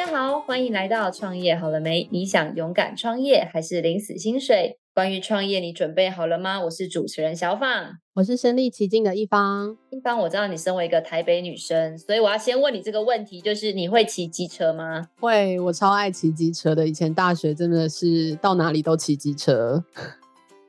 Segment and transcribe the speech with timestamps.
[0.00, 2.08] 大家好，欢迎来到创业好了没？
[2.10, 4.78] 你想勇敢创业还是领死薪水？
[4.94, 6.58] 关于创业，你准备好了吗？
[6.58, 9.76] 我是主持人小放，我是身临其境的一方。
[9.90, 15.06] 一方，我知道你身为一个台北女生，所以我要先问你这个问题，就是你会骑机车吗？
[15.20, 16.88] 会，我超爱骑机车的。
[16.88, 19.84] 以前大学真的是到哪里都骑机车。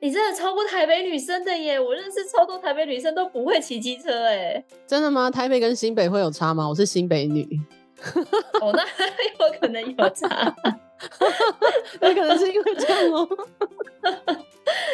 [0.01, 1.79] 你真的超过台北女生的耶！
[1.79, 5.31] 我认识超多台北女生都不会骑机车，哎，真的吗？
[5.31, 6.67] 台北跟新北会有差吗？
[6.67, 7.47] 我是新北女。
[8.61, 8.83] 哦，那
[9.45, 10.55] 有可能有差，
[11.99, 13.27] 那可能是因为这样哦。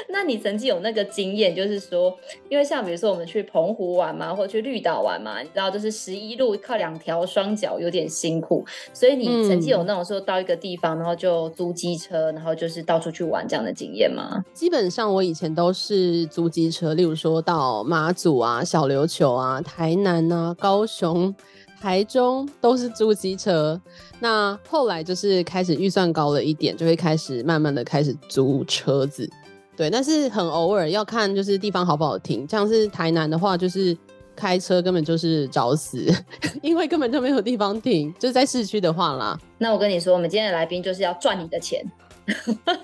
[0.10, 2.18] 那你曾经有那个经验，就是说，
[2.50, 14.44] 因为像比如说我们去澎湖玩嘛，或者去绿岛玩嘛，你知道，就是十一路靠两条双脚有点辛苦，所以你曾经有那种说到一个地方，然后就租机车，然后就是到处去玩这样的经验吗？
[14.54, 21.36] 基本上我以前都是租机车，例如说到马祖啊、小琉球啊、台南啊、高雄。
[21.80, 23.80] 台中都是租机车，
[24.20, 29.30] 那后来就是开始预算高了一点，就会开始慢慢的开始租车子，
[29.76, 33.96] 对，但是很偶尔要看就是地方好不好停，像是台南的话，就是
[34.36, 36.12] 开车根本就是找死，
[36.64, 39.40] 因为根本就没有地方停，就是在市区的话啦。
[39.60, 41.86] 那我跟你说，我们今天的来宾就是要赚你的钱，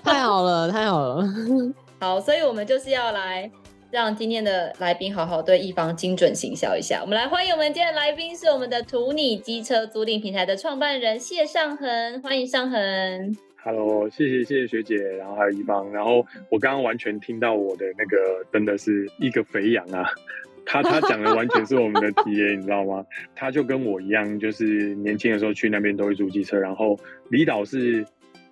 [0.04, 1.28] 太好了，太好了，
[2.00, 3.50] 好，所以我们就是要来。
[3.94, 7.00] 让今天的来宾好好对一方精准行销一下。
[7.00, 13.36] 我们来欢迎我们今天的来宾是我们的途你机车租赁平台的创办人谢尚恒，欢迎尚恒。
[13.62, 20.04] Hello，谢谢谢谢学姐，然后还有一方，然后我刚刚完全听到我的那个真的是一个肥羊啊，
[20.66, 23.06] 他他讲的完全是我们的体验你知道吗？
[23.36, 28.04] 他就跟我一样，就是年轻的时候去那边都会租机车，然后离岛是。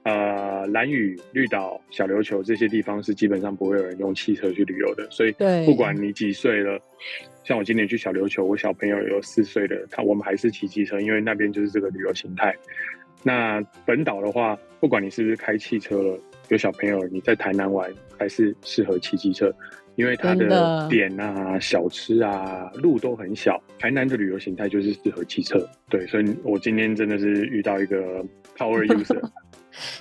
[0.04, 5.32] 呃，蓝屿、绿岛、小琉球这些地方是基本上不会有人用汽车去旅游的，所以
[5.64, 6.76] 不管你几岁了，
[7.44, 12.52] 像我今年去小琉球，我小朋友有四岁的，他我们还是骑机车，因为那边就是这个旅游形态。
[13.22, 16.18] 那本岛的话，不管你是不是开汽车了，
[16.48, 17.88] 有小朋友你在台南玩，
[18.18, 19.54] 还是适合骑机车，
[19.94, 23.62] 因为它的点啊、小吃啊、路都很小。
[23.78, 28.24] 台南的旅游形态就是适合骑车，对，所以我今天真的是遇到一个
[28.56, 29.20] power user。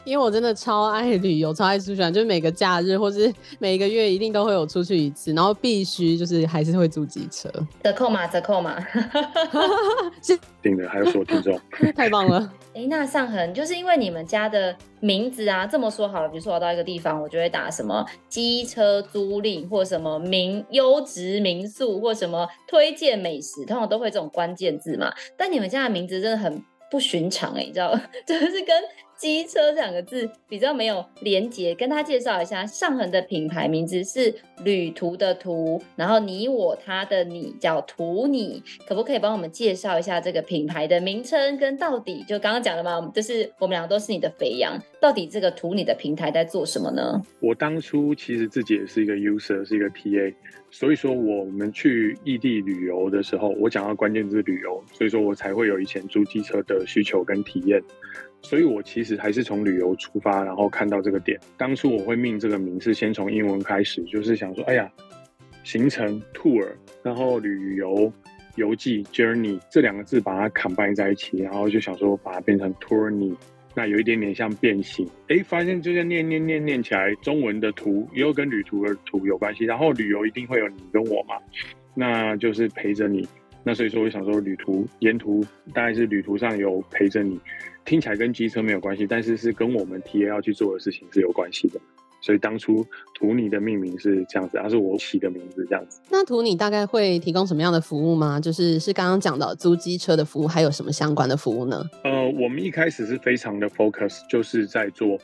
[0.04, 7.50] 因为我真的超爱旅游，超爱出去玩，就是每个假日或是每个月一定都会有出去一次，然后必须就是还是会租机车，
[7.84, 8.78] 折扣嘛，折扣嘛
[10.22, 11.60] 是定的，还有所听众，
[11.96, 12.52] 太棒了。
[12.74, 25.12] 哎、欸，那上恒就是因为你们家的名字啊，这么说好了，比如说我到一个地方，我就会打什么机车租赁，或什么民优质民宿，或什么推荐美食，通常都会这种关键字嘛。
[25.38, 27.94] 但你们家的名字真的很不寻常哎、欸，你知道，
[28.26, 28.81] 就是跟。
[29.22, 34.34] 机车这两个字比较没有连结，跟他介绍一下，上恒的品牌名字是
[34.64, 41.56] 旅途的途，然后你我他的你叫途你，可不可以帮我们介绍一下这个品牌的名称？
[41.60, 47.22] 跟到底就刚刚讲的嘛，就是我们两个都是你的肥羊，到底这个途你的平台在做什么呢？
[47.42, 50.34] 我当初其实自己也是一个 user，是一个 TA，
[50.72, 57.80] 所以说我们去异地旅游的时候，我讲到关键字旅游，所以说我才会有以前租机车的需求跟体验。
[58.41, 61.40] 所以，我其实还是从旅游出发，然后看到这个点。
[61.57, 64.91] 当初我会命这个名字先从英文开始，就是想说，哎呀，
[65.63, 66.68] 行程 tour，
[67.03, 68.12] 然后旅游
[68.56, 73.35] 游记 journey 这两个字把它 combine 在一起，然后就想说把它变成 tourney，
[73.75, 75.07] 那有一点点像变形。
[75.30, 81.35] 哎，发现就是念念念念起来，中文的途又跟旅途的途有关系，然后旅游一定会有你跟我嘛，
[81.96, 83.28] 那就是陪着你。
[83.63, 87.40] 那所以说，我想说，旅途沿途大概是旅途上有陪着你，
[87.86, 91.80] 听起来跟机车没有关系，但是是跟我们 TA 要去做的事情是有关系的。
[92.24, 96.00] 所以当初图尼的命名是这样子，它是我起的名字这样子。
[96.12, 98.40] 那图尼大概会提供什么样的服务吗？
[98.40, 101.84] 就是是刚刚讲到租机车的服务，还有什么相关的服务呢？
[102.03, 105.18] 呃，我们一开始是非常的 focus，就是在做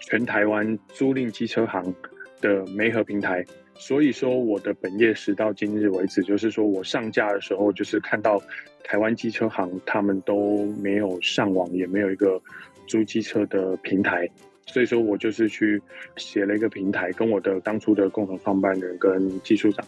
[0.00, 1.92] 全台湾租赁机车行
[2.40, 3.44] 的媒合平台。
[3.76, 8.40] 所以说，我的本业时到今日为止，就是说我上架的时候，就是看到
[8.84, 12.40] 台湾机车行他们都没有上网，也没有一个
[12.86, 14.28] 租机车的平台，
[14.66, 15.82] 所以说我就是去
[16.16, 19.84] 写了一个平台，跟我的当初的共同创办人跟技术长，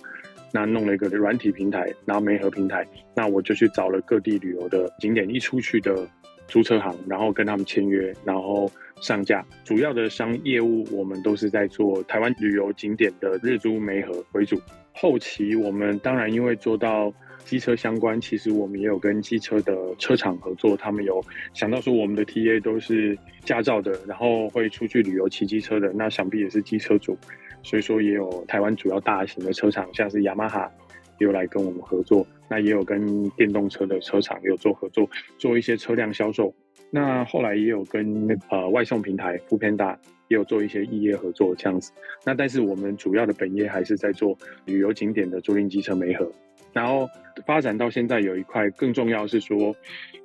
[0.53, 2.85] 那弄了一个软体平台，然后媒合平台，
[3.15, 6.07] 那我就去找了各地旅游的景点一出去的
[6.49, 8.71] 租车行，然后跟他们签约，然后。
[9.01, 14.61] 上架主要的商业务，我们都是在做台湾旅游景点的日租媒合为主。
[14.93, 17.13] 后期我们当然因为做到
[17.45, 21.23] 机车相关，其实我们也有跟机车的车厂合作，他们有
[21.53, 27.17] 想到说我们的 TA 都是驾照的，然后会出去旅游骑机车的，那想必也是机车主，
[27.63, 30.73] 所以说也有台湾主要大型的车厂，像是雅马哈
[31.19, 36.55] 有来跟我们合作，那也有跟电动车的车厂有做合作，做一些车辆销售。
[36.91, 39.97] 那后来也有跟呃外送平台 foodpanda
[40.29, 41.93] 也有做一些异业合作这样子。
[42.25, 46.31] 那但是我们主要的本业还是在做旅游景点的租赁机车媒合。
[46.73, 47.09] 然后
[47.47, 49.75] 发展到现在有一块更重要是说，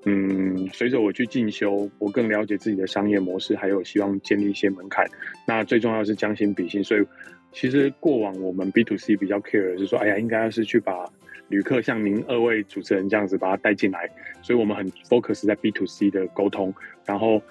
[0.06, 5.06] 嗯，随着我去进修，我更了解自己的商业模式，还有希望建立一些门槛。
[5.48, 7.06] 那最重要是将心比心，所以
[7.54, 11.06] 其实过往我们 B to C 比较 care 的是说，哎呀，应该要是去把。
[11.52, 14.10] 旅客像您二位主持人这样子把他带进来，
[14.42, 16.74] 所以我们很 focus 在 B to C 的沟通，
[17.06, 17.42] 然后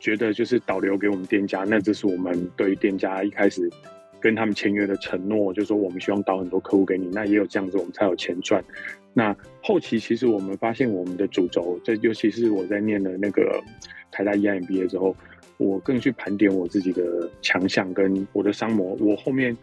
[0.00, 3.70] 觉得就是导流给我们店家，那这是我们对于店家一开始
[4.18, 8.64] 跟他们签约的承诺，就是说我们希望导很多客户给你，那也有这样子我们才有钱赚。
[9.12, 13.62] 那后期其实我们发现我们的主轴，这尤其是我在念了那个
[14.10, 15.14] 台大 EMBA 之后，
[15.58, 19.54] 我更去盘点我自己的强项跟我的商模，我后面。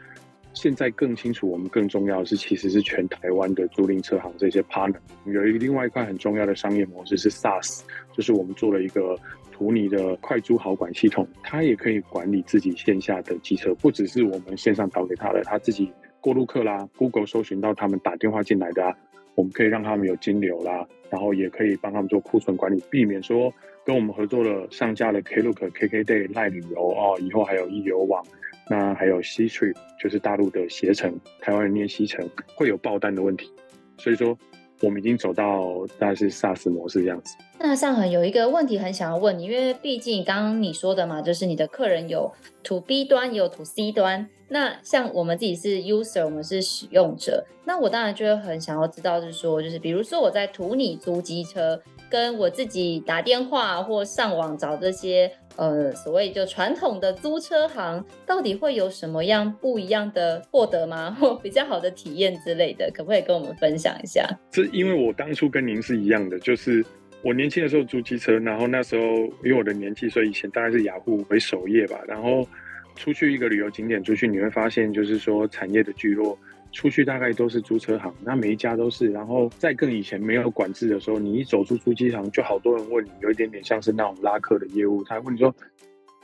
[0.54, 7.82] 现在更清楚，我们更重要的是，其实是全台湾的租赁车行这些 partner 有一个另外一块很重要的商业模式是 SaaS，
[8.12, 9.18] 就是我们做了一个
[9.52, 18.96] 图尼的快租好管系统，它也可以管理自己线下的机车，不只是我们线上导给他的，他自己过路客啦，Google 搜寻到他们打电话进来的啊，
[19.36, 23.54] 我们可以让他们有金流啦，然后也可以帮他们做库存管理，避免说
[23.86, 28.26] 跟我们合作的上架的 Klook、KKday、赖旅游哦，以后还有易游网。
[28.70, 33.52] 那还有 Ctrip，就是大陆的携程，台湾人念西城，会有爆单的问题。
[33.98, 34.38] 所以说，
[34.82, 37.36] 我们已经走到大概是 SaaS 模式这样子。
[37.58, 42.32] 那尚恒有一个问题很想要问你，因为毕竟刚刚你说的嘛，就是你的客人有
[42.64, 44.30] To B 端，也有 To C 端。
[44.50, 55.32] 那像我们自己是 User，我们是使用者，那我当然就会很想要知道，就是说，就是比如说我在图你租机车，跟我自己打电话或上网找这些。
[55.60, 61.12] 呃，所谓就传统的租车行，到底会有什么样不一样的获得吗？
[61.20, 64.26] 或比较好的体验之类的，可不可以跟我们分享一下？
[64.50, 66.82] 这因为我当初跟您是一样的，就是
[67.22, 69.02] 我年轻的时候租机车，然后那时候
[69.44, 72.48] 因为我的年纪，所以以前大概是雅虎为首页吧，然后
[72.96, 76.40] 出去一个旅游景点出去，你会发现就是说产业的聚落。
[76.72, 79.12] 出去大概都是租车行，那每一家都是。
[79.12, 85.54] 然后在更以前没有管制的时候，你一走出租机行，就好多人问你，有一点点像是那种拉客的业务，他问你说：“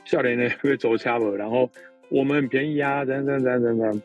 [0.06, 1.68] 笑脸呢会走车不？”然后
[2.08, 4.02] 我们很便宜啊，等等等等等。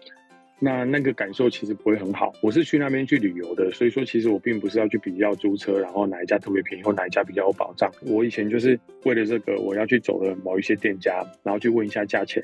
[0.60, 2.34] 那那个感受其实不会很好。
[2.42, 7.92] 我是去那边去旅游的，所以说其实我并不是要去比较租车，然后哪一家特别便宜或哪一家比较有保障。
[8.02, 12.44] 我以前就是为了这个，我要去走了某一些店家，然后去问一下价钱，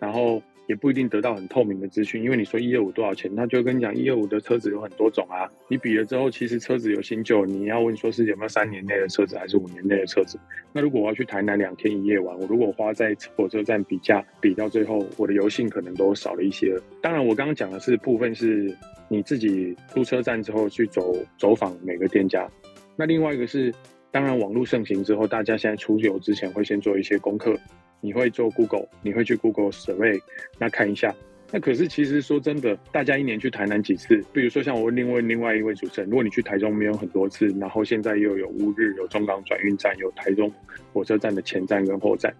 [0.00, 0.42] 然后。
[0.70, 5.50] 也不一定得到很透明的资讯，因为你说一二五多少钱，他就跟你讲一二五的车子有很多种啊。
[5.66, 10.38] 你比了之后，其实车子有新旧，你要问说是有没有三年内的车子还是五年内的车子。
[10.72, 16.72] 那如果我要去台南两天一夜玩，我如果花在火车站比价，比到最后我的油性可能都少了一些。
[17.02, 18.72] 当然，我刚刚讲的是部分是
[19.08, 22.48] 你自己出车站之后去走走访每个店家，
[22.94, 23.74] 那另外一个是，
[24.12, 27.58] 当然网络盛行之后，大家现在出游之前会先做一些功课。
[28.00, 30.20] 你会做 Google，你会去 Google Survey，
[30.58, 31.14] 那看一下。
[31.52, 34.24] 那可是其实说真的，大家一年去台南几次？
[34.32, 40.52] 比如说像我另外另外一位主持人，如果你去台中没有很多次，然后现在又有乌日、有中港转运站、有台中
[40.92, 42.32] 火车站的前站跟后站，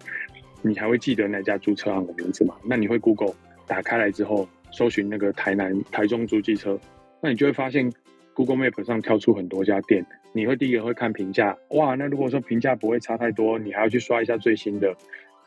[0.61, 2.55] 你还会记得那家租车行的名字吗？
[2.63, 3.33] 那你会 Google
[3.67, 6.79] 打开来之后，搜寻那个台南、台中租机车，
[7.21, 7.91] 那你就会发现
[8.33, 10.05] Google Map 上跳出很多家店。
[10.31, 14.95] 你会第一个会看评价，哇，那如果说评价不会差太多，你还要去刷一下最新的。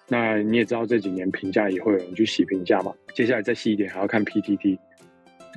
[0.08, 2.92] 那你也知道这几年评价也会有人去洗评价嘛？
[3.14, 4.78] 接下来再细一点，还要看 PTT。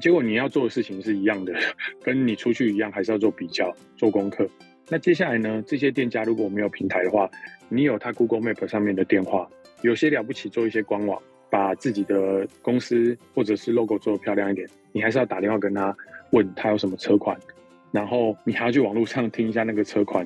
[0.02, 1.54] 结果你要做的事情是一样的，
[2.04, 4.48] 跟你出去一样，还是要做比较、做功课。
[4.90, 5.62] 那接下来呢？
[5.68, 7.30] 这些店家如果没有平台的话，
[7.68, 9.50] 你有他 Google Map 上面的电话，
[9.82, 15.94] 有些了不起做一些官网，把自己的公司或者是 logo 做得漂亮一点，你还是要打电话跟他
[16.32, 17.38] 问他有什么车款，
[17.92, 20.26] 然后你还要去网络上听一下那个车款。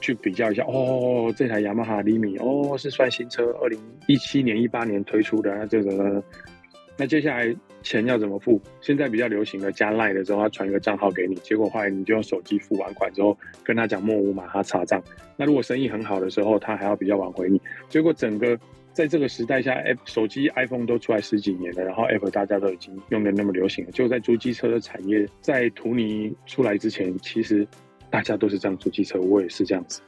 [0.00, 5.54] 去比较一下哦，这台雅马哈厘米哦是算新车，二零一七年、一八年推出的。
[5.54, 6.22] 那这个，
[6.96, 8.60] 那接下来钱要怎么付？
[8.80, 15.02] 现在比较流行的加 Line 的时候，他传一个账号给你，结果后来你就用手机付完款之后，跟他讲莫无码，他查账。
[15.36, 17.60] 那如果生意很好的时候，他还要比较晚回你。
[17.88, 18.58] 结果整个
[18.92, 27.66] 在这个时代下，App 手机 iPhone 都出来十几年了，然后 App 大家都已经用的那么流行了，就在租机车的产业，在图尼出来之前，其实。
[28.10, 30.00] 大家都是这样租机车，我也是这样子。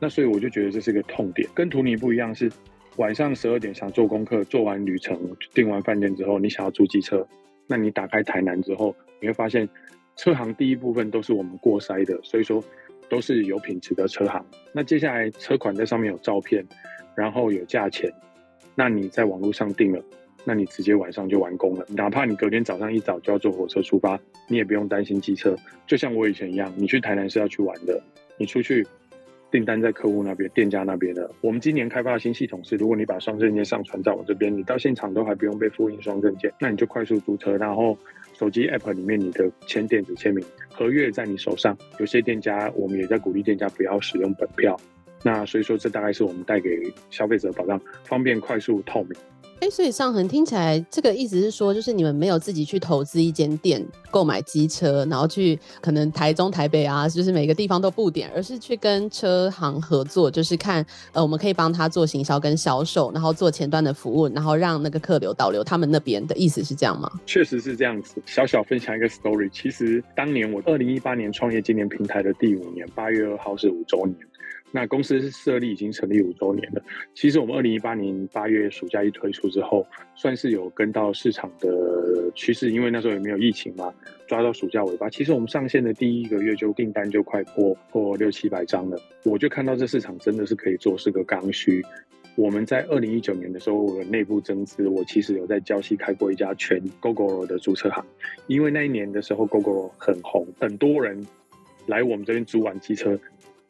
[0.00, 2.50] 那所以我就觉得这是一个痛点，跟图尼不一样，是
[2.96, 5.18] 晚上十二点想做功课，做完旅程，
[5.52, 7.26] 订完饭店之后，你想要租机车，
[7.66, 9.68] 那你打开台南之后，你会发现
[10.16, 12.62] 车行第一部分都是我们过筛的，所以说
[13.08, 14.44] 都是有品质的车行。
[14.72, 16.64] 那接下来车款在上面有照片，
[17.16, 18.12] 然后有价钱，
[18.74, 20.02] 那你在网络上订了。
[20.44, 25.56] 那你直接晚上就完工了，哪怕你隔天早上一早就要坐火车出发，你也不用担心机车。
[25.86, 27.98] 就像我以前一样，你去台南是要去玩的，
[28.36, 28.86] 你出去
[29.50, 31.30] 订单在客户那边、店家那边的。
[31.40, 37.96] 我们今年开发的新系统是，如果你把双证件上传在我这边，你到现场都还不用被复印双证件，那你就快速租车，然后
[38.34, 41.76] 手机 App 里面你的签电子签名，合约在你手上。
[41.98, 44.78] 有些店家我们也在鼓励店家不要使用本票。
[45.22, 49.12] 那所以说，这大概是我们带给消费者的保障，方便、快速、透明。
[49.64, 67.10] 哎，所以尚恒听起来，这个意思是说，就是你们没有自己去投资一间店购买机车，然后去可能台中、台北啊，就是每个地方都布点，而是去跟车行合作，就是看呃，我们可以帮他做行销跟销售，然后做前端的服务，然后让那个客流导流他们那边的意思是这样吗？
[67.24, 68.16] 确实是这样子。
[68.26, 74.16] 小小分享一个 story，其实当年我二零一八年创业，今年平台的第五年，八月二号是五周年。
[74.76, 76.82] 那公司是设立已经成立五周年了。
[77.14, 83.94] 其实我们二零一八年八月暑假一推出之后，算是有跟到市场的趋势，因为那时候也没有疫情嘛，
[84.26, 85.08] 抓到暑假尾巴。
[85.08, 89.00] 其实我们上线的第一个月就订单就快破破六七百张了。
[89.22, 91.80] 我就看到这市场真的是可以做，是个刚需。
[92.34, 98.04] 我们在二零一九年的时候，我们内部增资，我其实有在礁溪开过一家全 Gogoro 的租车行，
[98.48, 101.24] 因为那一年的时候 Gogoro 很红，很多人
[101.86, 103.16] 来我们这边租完机车。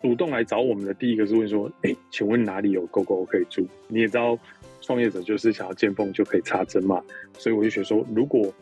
[0.04, 4.38] 主动来找我们的第一个是问说：“哎，请问哪里有 GoGo 可以租？”你也知道，
[4.82, 7.02] 创业者就是想要见缝就可以插针嘛，
[7.38, 8.52] 所以我就觉得说，如果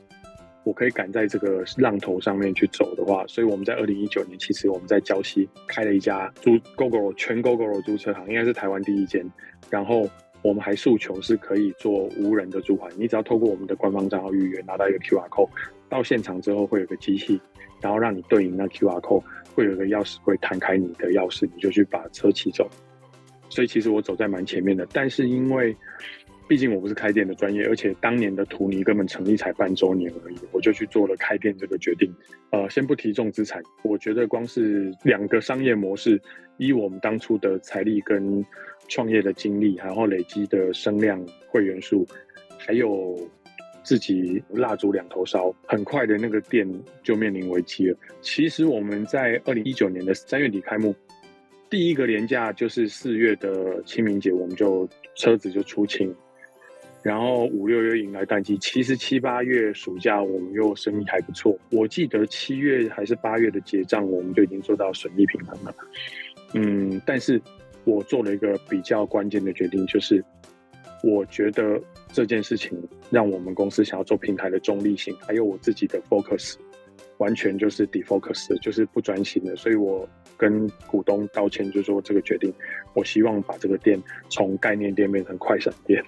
[0.63, 9.29] 我可以赶在这个浪头上面去走的话，所以我们在二零一九年，其实我们在礁溪开了一家租 GoGo 全 Gogoro 租车行，应该是台湾第一间。
[9.69, 10.09] 然后
[10.43, 15.51] 我们还诉求是可以做无人的租还，你只要透过我们的官方账号预约，拿到一个 QR code，
[15.89, 17.41] 到现场之后会有个机器，
[17.81, 19.25] 然后让你对应那 QR code。
[19.55, 22.69] 会有个钥匙会弹开你的钥匙，你就去把车骑走。
[23.49, 25.77] 所以其实我走在蛮前面的，但是因为
[26.49, 32.11] 毕竟我不是开店的专业，而且当年的图尼根本成立才半周年而已，我就去做了开店这个决定。
[32.51, 36.21] 呃，先不提重资产，我觉得光是两个商业模式，
[36.57, 38.45] 以我们当初的财力跟
[38.89, 42.07] 创业的经历，然后累积的声量、会员数，
[42.59, 43.17] 还有。
[43.83, 46.67] 自己蜡烛两头烧，很快的那个店
[47.03, 47.97] 就面临危机了。
[48.21, 50.95] 其实我们在二零一九年的三月底开幕，
[51.69, 56.15] 第一个连假就是四月的清明节，我们就车子就出清，
[57.03, 58.57] 然后五六月迎来淡季。
[58.59, 65.75] 其实七八月暑假我们又生意还不错，我记得七月还是八月的结账，我们就已经做到损益平衡了。
[66.55, 67.41] 嗯，但是
[67.85, 70.25] 我做了一个比较关键的决定，就是
[71.03, 71.81] 我觉得。
[72.13, 72.79] 这件事情
[73.11, 76.55] 让我们公司想要做平台的中立性，还有我自己的 focus，
[77.17, 79.57] 完全就是 defocus，就是不专心的。
[79.57, 82.53] 所以我跟股东道歉，就说这个决定，
[82.95, 86.05] 我希望把这个店从概念店变成快闪店。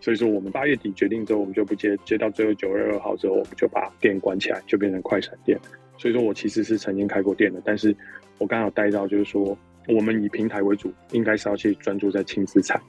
[0.00, 5.58] 所以说我们八月底决定之后，我们就不接，接到最后九月二号之后，我们就把店关起来，就变成快闪店。
[5.98, 7.94] 所以说我其实是曾经开过店的，但是
[8.38, 9.58] 我刚好带到就是说。
[9.88, 12.80] 我们以平台为主，应该是要去专注在轻资产。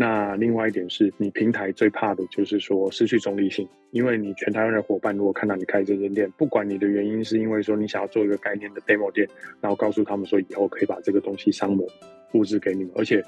[0.00, 9.28] 那另外一点是，你平台最怕的就是说失去中立性，因为你全台湾的伙伴如果看到你开这间店，不管你的原因是因为说你想要做一个概念的 demo 店，
[9.60, 11.86] 然后告诉他们说以后可以把这个东西商模
[12.32, 13.22] 复制给你们，而且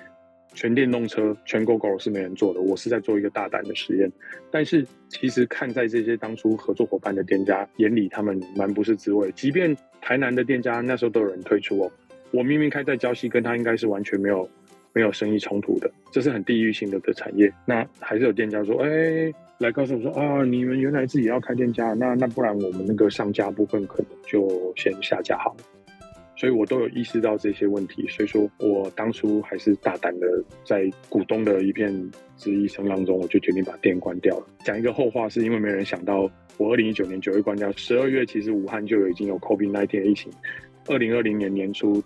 [0.54, 4.10] 全电动车全 Gogoro 是没人做的，我是在做一个大胆的实验。
[4.50, 9.30] 但是其实看在这些当初合作伙伴的店家眼里，他们蛮不是滋味。
[9.32, 11.92] 即便台南的店家那时候都有人退出哦。
[12.30, 14.48] 我明明开在礁溪，跟他应该是完全没有
[14.94, 17.52] 没有生意冲突的，这是很地域性的的产业。
[17.64, 25.64] 那还是有店家说，哎、来告诉我说啊，你们原来自己要开店家，那那不然我们那个上架部分可能就先下架好了。
[26.36, 30.26] 所以我都有意识到这些问题，所以说我当初还是大胆的
[30.64, 34.46] 在股东的一片质疑声浪中，我就决定把店关掉了。
[34.64, 40.32] 讲一个后话，是因为没人想到我二零一九年九月关掉，十二月其实武汉就已经有 COVID-19 的疫情，
[40.88, 42.02] 二零二零年年初。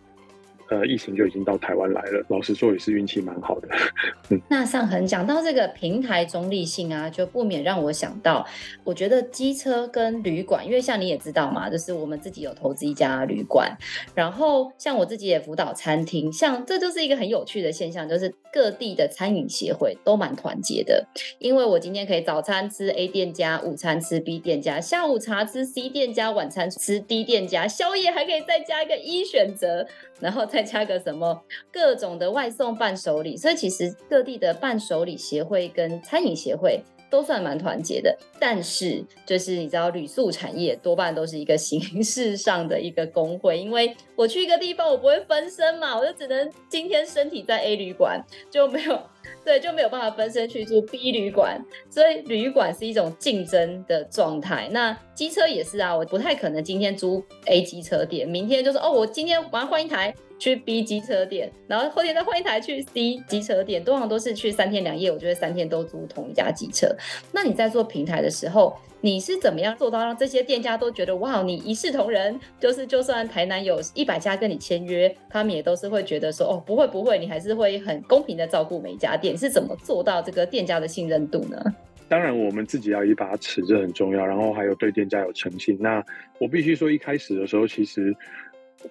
[0.69, 2.25] 呃，疫情就已经到台湾来了。
[2.29, 3.69] 老实说，也是运气蛮好的。
[4.49, 8.45] 那上恒讲到这个平台中立性啊，就不免让我想到，
[8.83, 13.77] 我觉得机车跟旅馆，因为像你也知道嘛，就是我们自己有投资一家旅馆，
[14.15, 21.07] 然后像我自己也辅导餐厅，像这就是一个很有趣的现象，就是各地的餐饮协会都蛮团结的，
[21.39, 29.87] 因为我今天可以早餐吃 A 店家，午餐吃 B 店家，下午茶吃 C 店家，晚餐吃 D 店家，宵夜还可以再加一个一选择。
[30.19, 38.17] 然后再加个什么各种的外送伴手礼，所以其实各地的伴手礼协会跟餐饮协会都算蛮团结的。
[38.39, 49.01] 但是就是你知道旅宿产业多半都是一个形式上的一个工会，因为我去一个地方我不会分身嘛，我就只能今天身体在 A 旅馆就没有
[49.45, 51.61] 对，就没有办法分身去住 B 旅馆，
[51.91, 54.69] 所以旅馆是一种竞争的状态。
[54.71, 66.89] 那机车也是啊，我不太可能今天租 A 机车店，明天就说哦，我今天我要换一台去 B 机车店，然后后天再换一台去 C 机车店，通常都是去三天两夜，我觉得三天都租同一家机车。
[67.33, 72.39] 那你在做平台的时候，你是怎么样做到让这些店家都觉得哇，你一视同仁？
[72.61, 79.37] 就是就算台南有一百家跟你签约，他们也都是会觉得说哦，不会不会，你还是会很公平的照顾每一家店。
[79.37, 81.63] 是怎么做到这个店家的信任度呢？
[82.09, 84.25] 当然，我们自己要一把尺，这很重要。
[84.25, 85.77] 然后还有对店家有诚信。
[85.81, 86.01] 那
[86.39, 88.15] 我必须说，一开始的时候，其实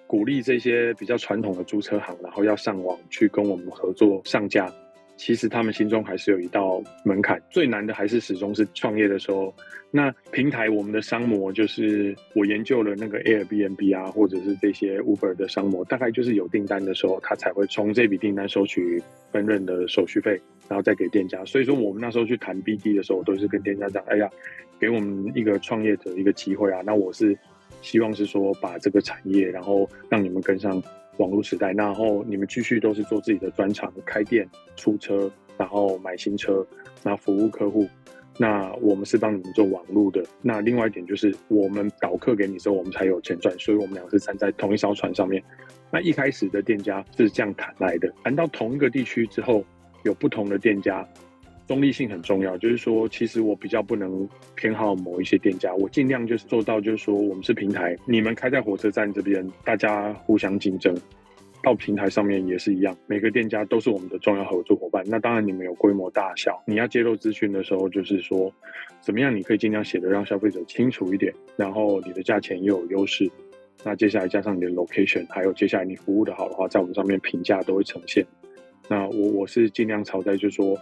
[0.06, 4.72] 鼓励这些比较传统的租车行，然后要上网去跟我们合作上架。
[5.16, 9.54] 其实他们心中还是有一道门槛，最难的还是始终是创业的时候。
[9.90, 20.38] 那平台我们的商模就是我研究了那个 Airbnb 啊，或者是这些 Uber 的商模，大概就是有订单的时候，他才会从这笔订单收取分润的手续费，
[20.68, 21.42] 然后再给店家。
[21.46, 24.28] 所以说我们那时候去谈 BD 的时候，我都是跟店家讲，哎呀，
[24.78, 26.82] 给我们一个创业者一个机会啊。
[26.84, 27.34] 那我是
[27.86, 30.82] 希望是说把这个产业，然后让你们跟上。
[31.18, 36.62] 网络时代，然后你们继续都是做自己的专长，开店、出车，然后买新车，
[37.02, 37.88] 然后服务客户。
[38.36, 40.22] 那我们是帮你们做网络的。
[40.42, 43.58] 那另外一点就是，我们导客给你之后，我们才有钱赚。
[43.58, 45.42] 所以我们俩是站在同一艘船上面。
[45.90, 49.64] 那一开始的店家是这样谈来的，谈到同一个地区之后，
[50.04, 51.02] 有不同的店家。
[51.66, 60.96] 中立性很重要，就是说，其实我比较不能偏好某一些店家，我尽量就是做到，就是说，我们是平台，你们开在火车站这边，大家互相竞争，
[61.64, 65.02] 到平台上面也是一样，每个店家都是我们的重要合作伙伴。
[65.08, 68.52] 那当然，你们有规模大小，你要揭露资讯的时候，就是说，
[69.00, 73.28] 怎么样你可以尽量写得让消费者清楚一点，然后你的价钱又有优势，
[73.82, 78.24] 那接下来加上你的 location，还有接下来你服务的好的话，在我们上面评价都会呈现。
[78.88, 80.78] 那我我是尽量朝在，就是说。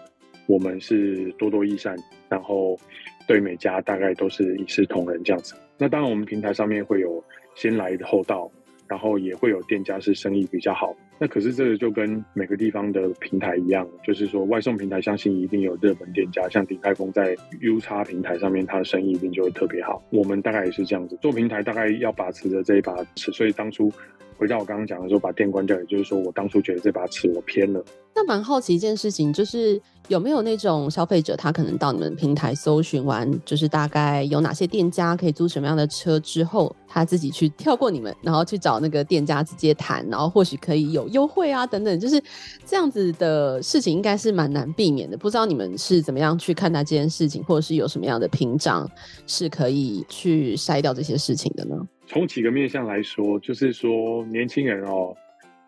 [0.46, 1.96] 我们是多多益善，
[2.28, 2.78] 然后
[3.26, 5.54] 对每家大概都是一视同仁这样子。
[5.78, 7.22] 那当然，我们平台上面会有
[7.54, 8.50] 先来后到，
[8.86, 10.94] 然后也会有店家是生意比较好。
[11.18, 20.02] 那可是这个就跟每个地方的平台一样，就是说外送平台相信一定有热门店家，像鼎泰丰在 U 叉平台上面，它的生意一定就会特别好。
[20.10, 23.90] 我们大概也是这样子，做平台大概要把持着这一把尺，所以当初。
[24.36, 27.82] 回到我刚刚讲的时候，把店关掉，也就是说，我当初觉得这把尺我偏了。
[28.16, 42.22] 那蛮好奇一件事情，就是有没有那种消费者，他可能到你们平台搜寻完，就是大概有哪些店家可以租什么样的车之后，他自己去跳过你们，然后去找那个店家直接谈，然后或许可以有优惠啊等等，就是
[42.64, 45.16] 这样子的事情，应该是蛮难避免的。
[45.16, 48.88] 不知道你们是怎么样去看待这件事情，或者是有什么样的屏障
[49.26, 51.76] 是可以去筛掉这些事情的呢？
[52.06, 55.16] 从几个面向来说，就是说年轻人哦，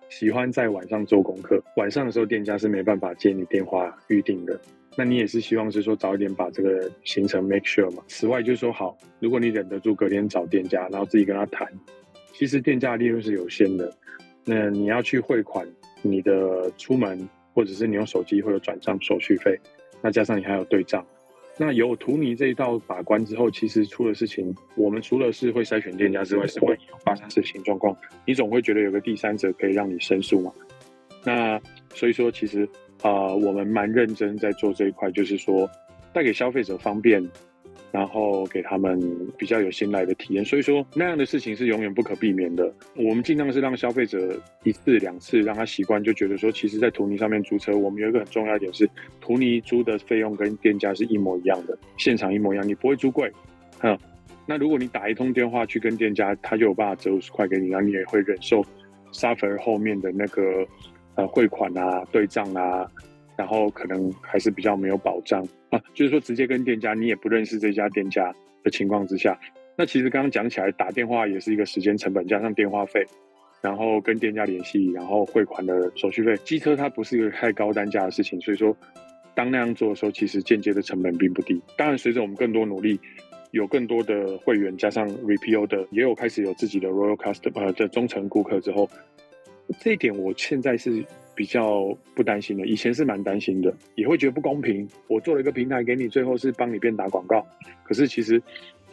[0.09, 1.63] 喜欢在晚上做功课。
[1.77, 4.59] 晚上的时候，店家是没办法接你电话预定的。
[4.99, 8.03] 那你也是希望是说早一点把这个行程 make sure 嘛。
[8.07, 11.67] 此外就是说，好，如果你忍得住隔天找店家，然后自己跟他谈，
[12.33, 13.93] 其实店家的利润是有限的。
[14.45, 15.67] 那你要去汇款，
[16.03, 19.59] 你的出门或者是你用手机或者转账手续费，
[20.01, 21.05] 那加上你还有对账。
[21.59, 30.53] 那有图尼这一道把关之后，其实出了事情，我们除了是会筛选店家之外，是万一发生事情状况，你总会觉得有个第三者可以让你申诉嘛。
[31.25, 31.61] 那
[31.95, 32.69] 所以说，其实
[33.03, 35.69] 啊、我们蛮认真在做这一块，就是说
[36.13, 37.27] 带给消费者方便。
[37.97, 39.01] 然后给他们
[39.39, 42.71] 比较有信赖的体验，所以说那样的事情是永远不可避免的。
[42.95, 48.87] 我们尽量是让消费者一次两次让他习惯，就觉得说，其实，在图尼上面租车，我们有一个很重要一点是，
[49.19, 53.33] 图尼租的费用跟店家是一模一样的，现场一模一样，你不会租贵。
[53.79, 53.99] 哼，
[54.45, 58.63] 那如果你打一通电话去跟店家，他就有办法折五十块给你，然后你也会忍受
[59.11, 60.67] suffer 后面的那个
[61.15, 62.87] 呃汇款啊、对账啊。
[63.37, 69.39] 然后可能还是比较没有保障啊，就是说直接跟店家，你也不认识这家店家的情况之下，
[69.77, 73.07] 那其实刚刚讲起来打电话也是一个时间成本，加上电话费，
[73.61, 78.75] 然后跟店家联系，然后汇款的手续费，机车它不是一个太高单价的事情，所以说
[79.35, 81.61] 当那样做的时候，其实间接的成本并不低。
[81.77, 82.99] 当然，随着我们更多努力，
[83.51, 88.89] 有更多的会员，加上 repeat 的，也有开始有自己的 royal customer 的忠诚顾客之后，
[89.79, 91.05] 这一点我现在是。
[91.37, 94.89] 比较不担心的，以前是蛮担心的，也会觉得不公平。
[95.07, 97.47] 我做了一个平台给你，最后是帮你变打广告。
[97.85, 98.43] 可是其实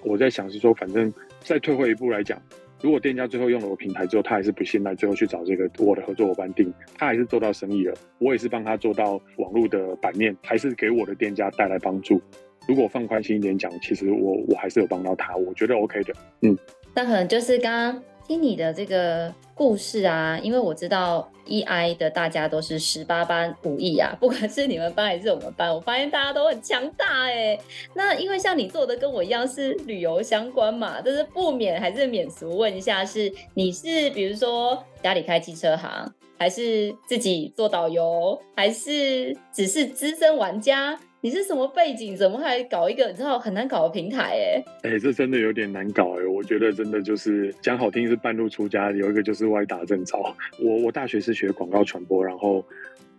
[0.03, 2.39] 我在想是说，反正再退回一步来讲，
[2.81, 7.95] 如果店家最后用了我平台之后，他还是不信赖，最后去找这个我的合作伙伴订，他还是做到生意了。
[8.19, 12.21] 我也是帮他做到网络的版面，还是给我的店家带来帮助。
[12.67, 16.13] 如果放宽心一点讲，其实我我还是有帮到他，我觉得 OK 的。
[16.41, 16.57] 嗯，
[16.93, 18.03] 那可能就是刚刚。
[18.33, 27.55] 听你的这个故事啊，因为我知道 EI 的大家都是十八般武艺啊，不管是你们班还是我们班，我发现大家都很强大哎。
[27.93, 40.97] 那因为像你做的跟我一样是旅游相关嘛，就是不免还是免俗问一下是，你是比如说家里开机车行，还是自己做导游，还是只是资深玩家？
[41.23, 42.17] 你是什么背景？
[42.17, 44.35] 怎么还搞一个你知道很难搞的平台？
[44.83, 46.27] 哎，哎，这真的有点难搞哎。
[46.27, 50.17] 我觉得真的就是讲好听是半路出家，有一个就是歪打正着。
[50.59, 52.61] 我我大学是学广告传播，然后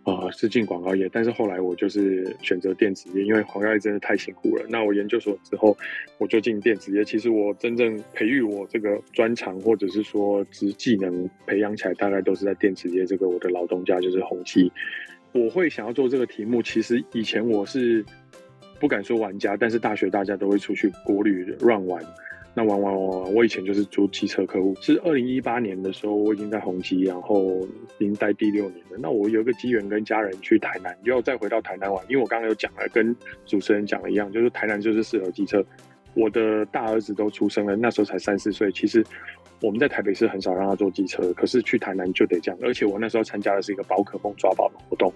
[0.03, 4.63] 呃是进广告业，但是后来我就是选择电子业，因为广告业真的太辛苦了。
[4.69, 5.75] 那我研究所之后
[6.19, 7.03] 我就进电子业。
[7.03, 14.71] 其实我真正培育我这个专长，或者是说职技能培养起来，大概都是在电子业这个我的老东家，就是宏碁。
[15.35, 18.03] 我会想要做这个题目，其实以前我是
[18.79, 22.01] 不敢说玩家，但是大学大家都会出去国旅乱玩，
[22.53, 24.73] 那玩玩玩玩，我以前就是租机车客户。
[24.79, 27.67] 是二零一八年的时候，我已经在宏基，然后
[27.97, 28.97] 已经待第六年了。
[28.97, 33.13] 那我有一个机缘跟家人去台南，又要再回到台南玩，因为我刚刚有讲了，跟
[33.45, 35.61] 主持人讲了一样，就是台南就是适合机车。
[36.13, 39.05] 我的大儿子都出生了，那时候才三四岁，其实。
[39.61, 42.59] 我们在台北是很少让他坐机车，可是去台南就得这样。
[42.61, 45.11] 而且我那时候参加的是一个宝可梦抓宝的活动，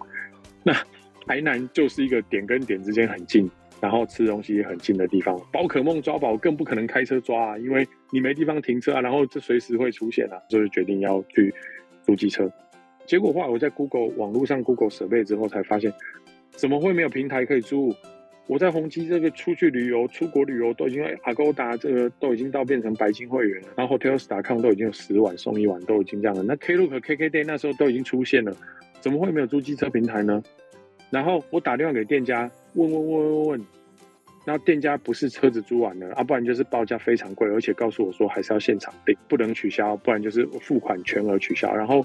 [0.63, 0.73] 那
[1.27, 3.49] 台南就是一个点跟点之间很近，
[3.79, 5.39] 然后吃东西也很近的地方。
[5.51, 11.53] 宝可梦抓宝更不可能开车抓啊，因为你没地方停车啊，然后这随时会出现啊，所以决定要去
[12.03, 12.51] 租机车。
[13.05, 15.93] 结果话我在 Google 网络上 Google 设备之后，才发现
[16.51, 17.93] 怎么会没有平台可以租？
[18.49, 26.41] 我在宏基这个出去旅游、出国旅游都已经 Agoda 这个都已经到变成白金会员了，然后 Hotels.com 都已经有十晚送一晚，都已经这样了。
[26.41, 28.51] 那 Klook KKday 那时候都已经出现了，
[29.01, 30.41] 怎么会没有租机车平台呢？
[31.11, 33.65] 然后我打电话给店家问问问问问，
[34.45, 41.71] 然后店家不是车子租完了啊，不然就是报价非常贵，而且告诉我说还是要现场订，不能取消，不然就是付款全额取消。
[41.75, 42.03] 然后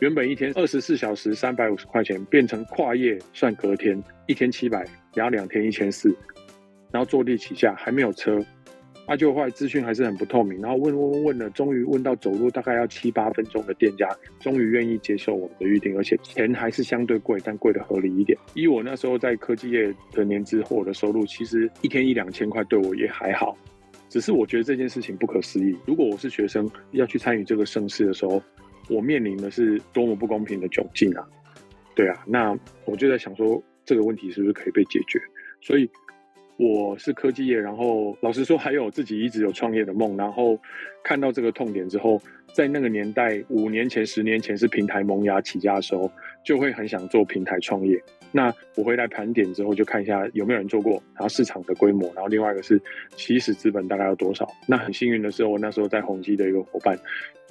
[0.00, 4.86] 原本一天二十四小时三百五十块钱，变成跨夜算隔天一天七百。
[5.14, 6.14] 然后两天一千四，
[6.90, 8.38] 然后坐地起价还没有车，
[9.06, 14.08] 阿就后来资讯还是很不透明，然后问问问问了，终于问到走路大概要七八分钟的店家，
[14.40, 18.38] 终于愿意接受我们的预定，而且钱还是相对贵，但贵的合理一点。
[18.54, 23.56] 以我那时候在科技业的年资或我的收入，其实一天一两千块对我也还好，
[24.08, 25.76] 只是我觉得这件事情不可思议。
[25.84, 28.40] 如果我是学生要去参与这个盛世的时候，
[28.88, 31.28] 我面临的是多么不公平的窘境啊！
[31.94, 33.62] 对啊，那我就在想说。
[33.92, 35.20] 这个问题是不是可以被解决？
[35.60, 35.86] 所以
[36.56, 40.16] 我是科技业，然后老实说，还有自己一直有创业的梦。
[40.16, 40.58] 然后
[41.04, 42.18] 看到这个痛点之后，
[42.54, 46.10] 在那个年代，五年前、十年前是平台萌芽起家的时候，
[46.42, 48.02] 就会很想做平台创业。
[48.32, 52.80] 那我回来盘点之后，就看一下有没有人做过，然后市场的规模，然后另外一个是
[53.14, 54.48] 起始资本大概要多少。
[54.66, 56.98] 那很幸运的是，我那时候在宏基的一个伙伴。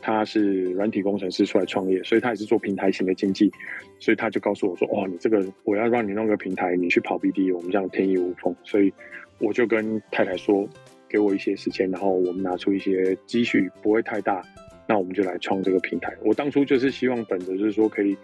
[0.04, 3.52] 他是软体工程师出来创业，所以他也是做平台型的经济，
[4.00, 8.92] 所以他就告诉我说：“哦，你这个我要让你弄个平台，你去跑 BD，我们这样天衣无缝。”所以
[9.38, 10.68] 我就跟太太说，
[11.08, 14.42] 给我一些时间，然后我们拿出一些积蓄，不会太大，
[14.88, 16.12] 那我们就来创这个平台。
[16.24, 18.18] 我当初就是希望本着就是说可以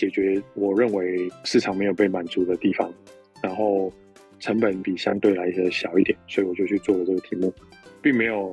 [0.00, 2.90] 解决我认为市场没有被满足的地方，
[3.42, 3.92] 然后
[4.38, 7.52] 成本比相对来说小一点，所以我就去做了这个题目，
[8.00, 8.50] 并没有。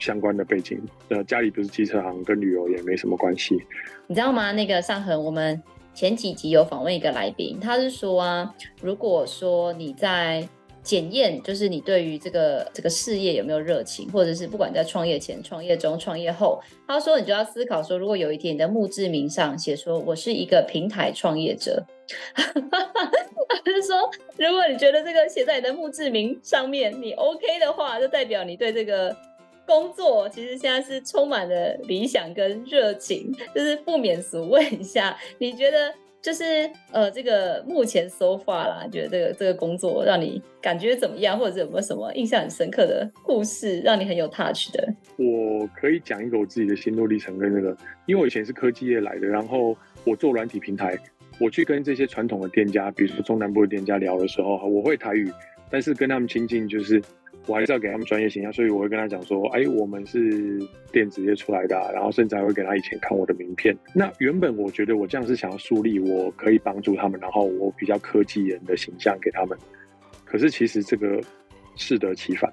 [0.00, 3.60] 相关的背景，呃，家里不是机车行，跟旅游也没什么关系。
[4.06, 4.52] 你知道吗？
[4.52, 5.60] 那个上恒，我们
[5.92, 10.48] 前几集有访问一个来宾，他是说啊，如果说你在
[10.88, 21.84] 检验，就是你对于这个这个事业有没有热情，或者是不管在创业前、创业中、创业后，他说你就要思考说，如果有一天你的墓志铭上写说我是一个平台创业者，
[22.46, 29.14] 他就说，如果你觉得这个写在你的墓志铭上面你 OK 的话，就代表你对这个。
[29.68, 36.44] 工作其实现在是充满了理想跟热情，就是不免俗问一下，你觉得就是
[36.92, 44.92] 呃这个目前 so 发啦，觉得这个这个工作让你感觉怎么样，或者有没有什么印象很深刻的故事，让你很有 touch 的？
[45.16, 47.76] 我可以讲一个我自己的心路历程跟那个，
[48.06, 50.98] 因为我以前是科技业来的，然后我做软体平台，
[51.40, 55.32] 我去跟这些传统的店家，比如说中南部的店家聊的时候，我会台语，
[55.70, 57.02] 但是跟他们亲近就是。
[57.48, 60.60] 我还是要给他们专业形象，所以我会跟他讲说：“哎，我们是
[60.92, 63.74] 电子业出来的啊，然后甚至还会给他以前看我的名片。
[63.94, 69.58] 那原本我觉得我这样是想要树立我可以帮助他们，然后我比较科技人的形象给他们。
[70.26, 71.18] 可是其实这个
[71.74, 72.52] 适得其反，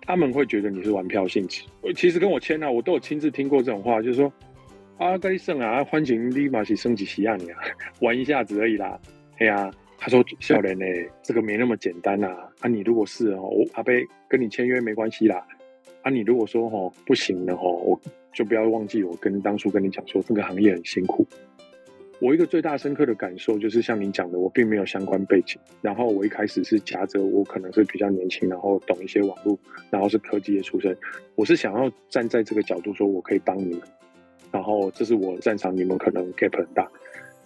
[0.00, 1.62] 他们会觉得你是玩票性质。
[1.94, 4.32] 其实跟我签啊，我都有亲自听过这种话，就是说
[4.96, 7.58] 啊，该胜啊，欢迎立马去升级西亚你啊，
[8.00, 8.98] 玩一下子而已啦，
[9.40, 9.70] 哎呀。”
[10.04, 10.84] 他说：“少年呢，
[11.22, 12.28] 这个没那么简单呐。
[12.60, 13.90] 啊，你如果是哦，我阿伯
[14.28, 15.42] 跟你签约没关系啦。
[16.02, 17.98] 啊，你如果说吼不行的吼，我
[18.30, 21.26] 就不要忘记我跟当初跟你讲说这个行业很辛苦。
[22.20, 30.94] 我一个最大深刻的感受就是像你讲的，我并没有相关背景，然后我一开始是夹着我可能是比较年轻，然后懂一些网络，然后是科技的出身，
[31.34, 33.80] 我是想要站在这个角度说我可以帮你们，
[34.52, 36.86] 然后这是我擅长，你们可能 gap 很大，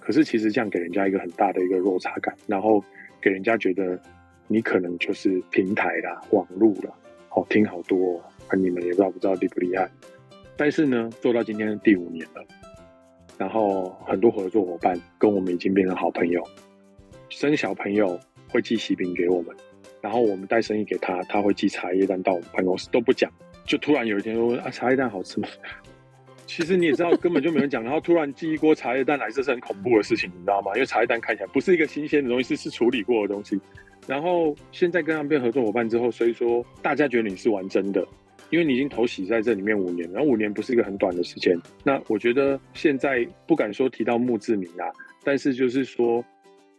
[0.09, 2.83] 可是其实这样给人家一个很大的一个落差感，然后
[3.21, 4.01] 给人家觉得
[4.47, 6.91] 你可能就是平台啦、网络啦，
[7.29, 9.87] 好听好多哦，啊，你们也不知道不知道厉不厉害，
[10.57, 12.43] 但是呢，做到今天第五年了。
[13.37, 16.43] 然后很多合作伙伴跟我们已经变成好朋友，
[17.29, 18.19] 生小朋友
[18.49, 19.55] 会寄喜饼给我们，
[20.01, 23.31] 然后我们带生意给他，他会寄茶叶蛋到我们办公室都不讲，
[23.67, 25.47] 就突然有一天说啊，茶叶蛋好吃吗？
[26.49, 30.73] 其实你也知道根本就没人讲，然后突然寄一锅茶叶蛋来，这是很恐怖的事情，你知道吗？
[30.75, 33.61] 因为茶叶蛋看起来不是一个新鲜的东西，是是处理过的东西。
[34.07, 38.05] 然后现在跟他们变合作伙伴之后，所以说大家觉得你是玩真的。
[38.51, 41.55] 因为你已经投洗在这里面五年，然后五年不是一个很短的时间。
[41.85, 44.89] 那我觉得现在不敢说提到墓志铭啊，
[45.23, 46.25] 但是就是说，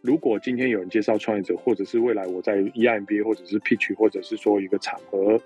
[0.00, 5.40] 如果今天有人介绍创业者，或者是未来我在 EMBA 或者是 Pitch，或者是说一个场合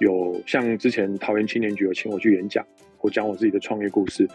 [0.00, 2.66] 有像之前桃园青年局有请我去演讲，
[3.00, 4.28] 我讲我自己的创业故事。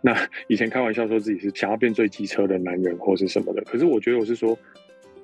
[0.00, 0.14] 那
[0.48, 4.56] 以前开玩笑说自己是想要变最机车的男人或是什么的，可是我觉得我是说。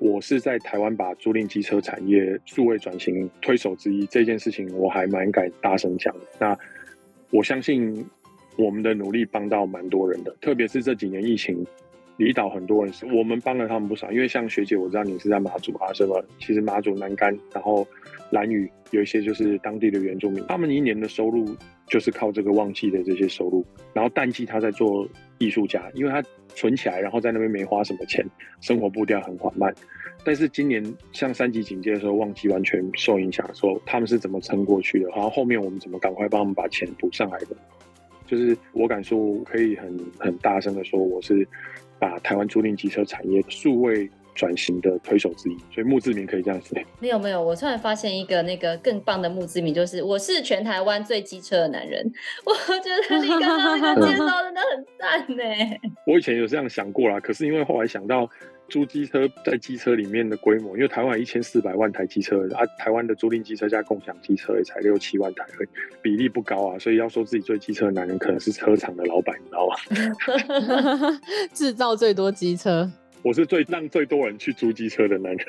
[0.03, 6.17] 我是在台湾把租赁机车产业数位转型推手之一，这件事情我还蛮敢大声讲。
[6.39, 6.59] 那
[7.29, 8.03] 我相信
[8.57, 11.67] 我们的努力帮到蛮多人的，特别是这几年疫情，
[12.21, 14.13] 离岛很多人是我们帮了他们不少。
[14.13, 17.87] 因为像学姐，我知道你是在马祖啊，什么其实马祖南竿，然后
[18.31, 21.57] 蓝屿有一些就是当地的原住民，他们一年的收入
[21.89, 26.23] 就是靠这个旺季的这些收入，然后淡季他在做艺术家，因为他。
[26.57, 28.27] 存起来，然后在那边没花什么钱，
[28.61, 29.73] 生活步调很缓慢。
[30.25, 35.09] 但是今年像三级警戒的时候，旺季完全受影响的时候，他们是怎么撑过去的？
[35.11, 37.57] 然后后面我们怎么赶快帮他们把钱补上来的？
[38.27, 41.47] 就是我敢说，可以很很大声的说，我是
[42.01, 44.11] 把台湾租赁机车产业数位。
[44.33, 46.75] 转型的推手之一，所以墓志铭可以这样子。
[46.99, 52.11] 没有没有，我突然发现一个那个更棒的墓志铭，就是我是全台湾最机车的男人。
[52.47, 55.45] 我觉得你刚刚那个介绍真的很赞呢。
[56.07, 58.27] 我以前有这样想过啦，可是因为后来想到
[58.71, 65.45] 租机车在机车里面的规模，因为台湾一千四百万台机车啊，台湾的租赁机车加共享机车也才六七万台，
[66.01, 71.21] 比例不高啊，所以要说自己最机车的男人，可能是车厂的老板，你知道吗？
[71.53, 72.91] 制造最多机车。
[73.23, 75.47] 我是最让最多人去租机车的男人。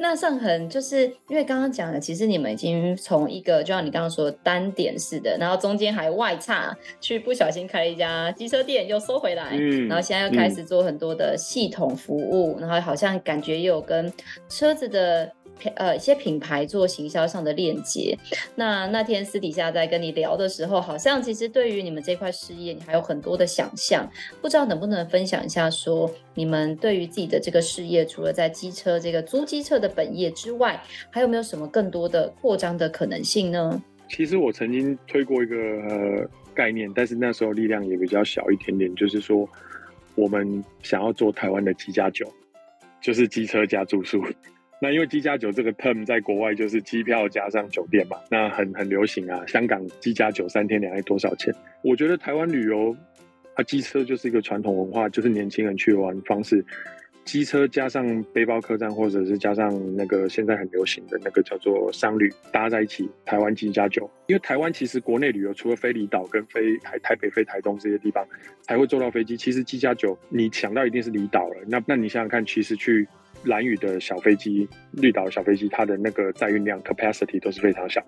[0.00, 14.10] 那上恒就是因为刚刚讲的，其实你们已经从一个就像你刚刚说的单点式的，然后中间还外差去不小心开了一家机车店，又收回来，嗯、然后现在又开始做很多的系统服务，嗯、然后好像感觉也有跟
[14.48, 15.30] 车子的。
[15.74, 18.16] 呃，一些品牌做行销上的链接。
[18.54, 24.08] 那那天私底下在跟你聊的时候，好像其实对于你们这块事业，你还有很多的想象。
[24.40, 33.82] 不知道能不能分享一下，说你们对于自己的这个事业，除了在机车这个租机车的本业之外，还有没有什么更多的扩张的可能性呢？
[34.08, 39.48] 其实我曾经推过一个呃概念，但是那时候力量也比较小一点点，就是说
[40.16, 42.26] 我们想要做台湾的机加酒，
[43.00, 44.20] 就是机车加住宿。
[44.82, 49.44] 那因为机加酒这个 term 在国外就是机票加上酒店嘛，那很很流行啊。
[49.46, 51.54] 香港机加酒三天两夜多少钱？
[51.82, 52.96] 我觉得台湾旅游
[53.56, 56.64] 啊，机车就是一个传统文化，就是年轻人去玩方式。
[57.26, 64.10] 机车加上背包客栈，或者是加上那个现在很流行的那个叫做商旅，搭在一起，台湾机加酒。
[64.28, 68.26] 因为台湾其实国内旅游除了飞离岛跟飞台台北、飞台东这些地方
[68.62, 71.56] 才会坐到飞机，其实机加酒你想到一定是离岛了。
[71.66, 73.06] 那那你想想看，其实去。
[73.44, 78.04] 蓝雨的小飞机、绿岛小飞机，它的那个载运量 capacity 都是非常小，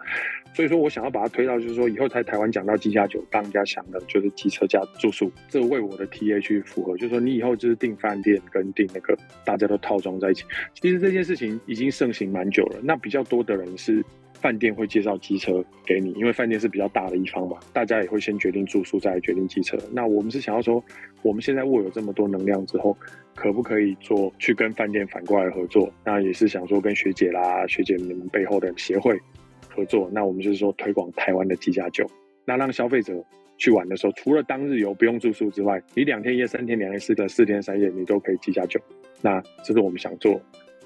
[0.55, 10.45] 所以说我想要把它推到，就是说以后在台湾讲到机加酒，当家想的就是机车加住宿，这为我的 TA 去符合，就是说你以后就是订饭店跟订那个大家都套装在一起。
[10.75, 14.05] 其实这件事情已经盛行蛮久了，那比较多的人是
[14.43, 19.79] 饭店会介绍机车给你，因为饭店是比较大的一方嘛，大家也会先决定住宿，再决定机车。
[19.93, 20.85] 那我们是想要说，
[21.23, 22.95] 我们现在握有这么多能量之后。
[23.35, 25.91] 可不可以做去跟饭店反过来合作？
[26.05, 29.19] 那也是想说跟学姐啦、学姐你们背后的协会
[29.71, 30.07] 合作。
[30.13, 32.07] 那我们就是说推广台湾的机加酒，
[32.45, 33.25] 那让消费者
[33.57, 38.79] 去玩的时候，除了当日游不用住宿之外，你两天一夜、三天两夜、四的四天三夜，你都可以机加酒。
[39.23, 40.39] 那这是我们想做。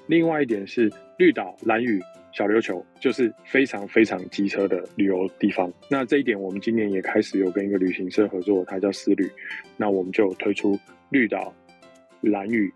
[0.07, 1.99] 另外一点是绿岛、蓝屿、
[2.37, 5.73] 小琉球，就是非常非常机车的旅游地方。
[5.89, 9.27] 那这一点我们今年也开始有跟一个旅行社合作，它叫思旅。
[9.75, 10.77] 那我们就推出
[11.09, 11.51] 绿岛。
[12.21, 12.71] 兰屿，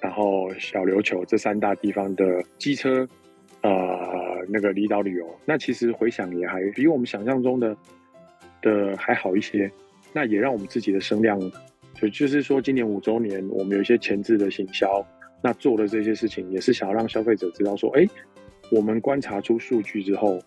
[0.00, 3.06] 然后小琉球这三大地方的机车，
[3.62, 7.76] 呃，那个离岛旅游，那其实回想也还比我们想象中的
[8.62, 9.70] 的还好一些。
[10.12, 11.38] 那也让我们自己的声量，
[11.94, 15.02] 就就是说今年五周年，我们有一些前置的行销，
[15.42, 18.06] 那做的这些事情，也是想要让消费者知道说，哎，
[18.70, 20.38] 我们观察出数据之后，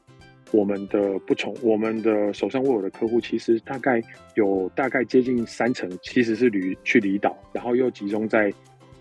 [0.52, 4.02] 我们的不从我们的手上握有的客户，其实大概
[4.36, 8.52] 有大概接近三成其实是旅去离岛，然后又集中在。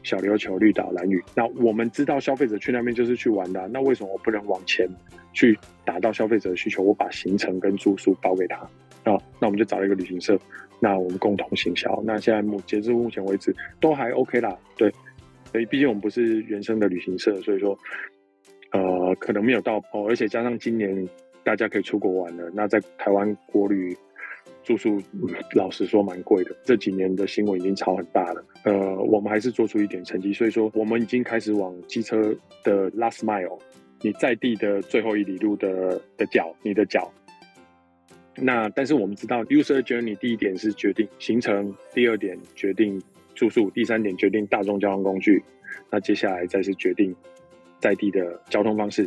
[0.04, 4.84] 小琉球、绿岛、兰屿，那我们知道消费者去那边就是去玩的，那为什么我不能往前
[5.32, 6.82] 去达到消费者的需求？
[6.82, 8.56] 我把行程跟住宿包给他
[9.04, 10.36] 啊，那我们就找了一个旅行社，
[10.80, 12.02] 那我们共同行销。
[12.04, 14.92] 那现在目截至目前为止都还 OK 啦，对，
[15.52, 17.78] 所以毕竟我们不是原生的旅行社，所以说
[18.72, 21.08] 呃可能没有到哦，而且加上今年
[21.44, 23.96] 大家可以出国玩了，那在台湾国旅。
[24.64, 25.00] 住宿
[25.54, 28.44] 老实说蛮贵的，这几年的新闻已经炒很大了。
[28.64, 32.32] 呃，我们还是做出一点成绩，所以说我们已经开始往机车
[32.62, 33.58] 的 last mile，
[34.00, 37.12] 你在地的最后一里路的的脚，你的脚。
[38.36, 43.02] 那但是我们知道，user journey 第一点是决定行程，第二点决定
[43.34, 45.42] 住宿，第三点决定大众交通工具，
[45.90, 47.12] 那接下来再是决定
[47.82, 49.06] 在地的交通方式。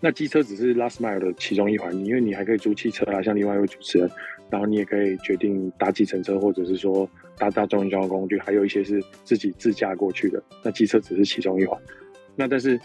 [0.00, 4.10] 那机车只是 last mile 的其中一环，因为你还可以租汽车啊，像另外一位主持人。
[4.50, 10.40] 然后你也可以决定搭计程车，或者是说搭大众交通工具，还有一些是自己自驾过去的。
[10.62, 11.80] 那机车只是其中一环。
[12.36, 12.78] 那但是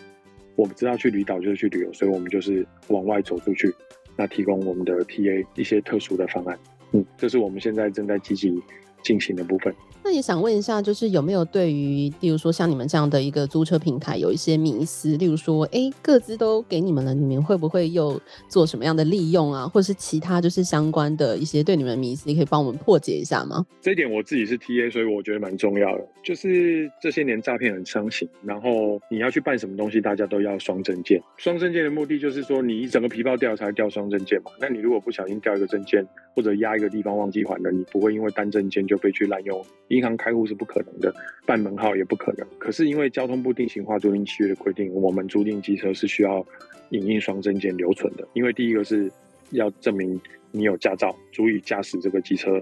[0.55, 3.71] 我们知道去离岛就是去旅游，所以我们就是往外走出去，
[4.15, 6.57] 那提供我们的 TA 一些特殊的方案。
[6.93, 8.59] 嗯，这是我们现在正在积极
[9.03, 9.73] 进行的部分。
[10.01, 23.65] 那也想问一下，就是有没有对于，例如说像你们这样的一个租车平台，有一些迷思，例如说，哎、欸，个资都给你们了，你们会不会又做什么样的利用啊，或者是其他就是相关的一些对你们的迷思，你可以帮我们破解一下吗？
[23.81, 26.07] 这一点我自己是 TA，所以我觉得蛮重要的。
[26.23, 31.21] 就是这些年诈骗很猖獗，然后你要去办什么东西，大家都要双证件。
[31.35, 34.51] 双证件的目的就是说，你一整个皮包掉才掉双证件嘛。
[34.62, 39.65] 那你如果不小心掉一个证件，或者压一个地方忘记还了，你不会因为单证件就被去滥用。
[39.89, 41.13] 银行开户是不可能的，
[41.45, 42.47] 办门号也不可能。
[42.57, 46.45] 可是因为交通部定型化租赁契约的规定，我们租赁机车是需要
[46.91, 48.27] 影印双证件留存的。
[48.33, 49.11] 因为第一个是
[49.51, 50.19] 要证明
[50.51, 52.53] 你有驾照，足以驾驶这个机车；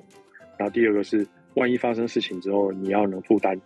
[0.58, 3.60] 然后第二个是万一发生事情之后，你要能负担。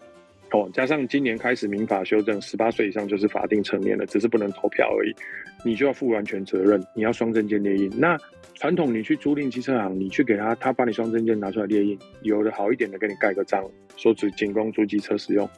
[0.51, 5.15] 哦，加上今年开始民法修正，十八岁以上就是法定成年了，只是不能投票而已，
[5.63, 7.91] 你就要负完全责任，你要双证件列印。
[7.97, 8.17] 那
[8.53, 13.63] 传统你去租赁机车行，你去给他，他把你双证件拿出来列印，有的好一点的给你盖个章，
[13.97, 15.49] 说只仅供租机车使用。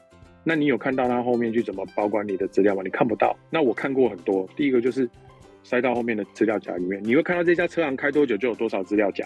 [0.44, 2.82] 那你有看到他后面去怎么保管你的资料吗？
[2.84, 3.36] 你看不到。
[3.50, 5.10] 那我看过很多，第一个就是
[5.64, 9.26] 塞到后面的资料夹里面，你会看到这家车行开多久就有多少资料夹。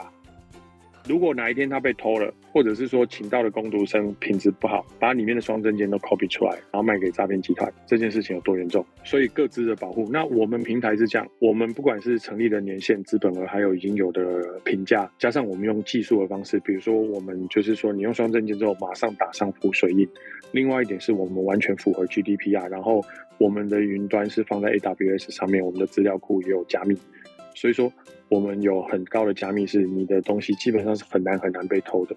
[1.08, 8.86] 如果哪一天他被偷了，或者是说请到的工读生品质不好，把里面的双证件都 copy 出来，然后卖给诈骗集团，这件事情有多严重？
[9.04, 20.08] 所以各自的保护，那我们平台是这样，我们不管是成立的年限、资本额，还有已经有的评价，加上我们用技术的方式，比如说我们就是说，你用双证件之后马上打上浮水印。
[20.52, 23.04] 另外一点是我们完全符合 GDPR，然后
[23.38, 26.98] 我们的云端是放在 AWS 上面，我们的资料库也有加密。
[27.58, 27.92] 所以说，
[28.30, 32.16] 我们有很高的加密，是你的东西基本上是很难很难被偷的。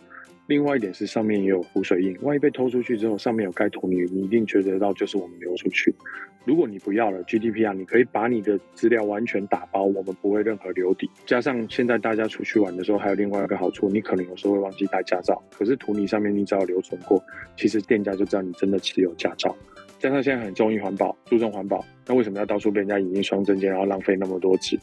[0.48, 5.94] 另外一点是，上面也有浮水印，万一被偷出去之后，上面有盖图，你你一定觉得到就是我们流出去。
[6.44, 11.09] 如果你不要了 GDPR，你可以把你的资料完全打包，我们不会任何留底。
[11.24, 17.22] 加上现在大家出去玩的时候，还有另外一个好处，你可能有时候会忘记带驾照，可是图你上面你只要留存过，
[17.57, 19.57] 其实店家就知道你真的持有驾照。
[19.98, 24.79] 加上现在很重意环保，注重环保，那为什么要到处被人家影印双证件，然后浪费那么多纸？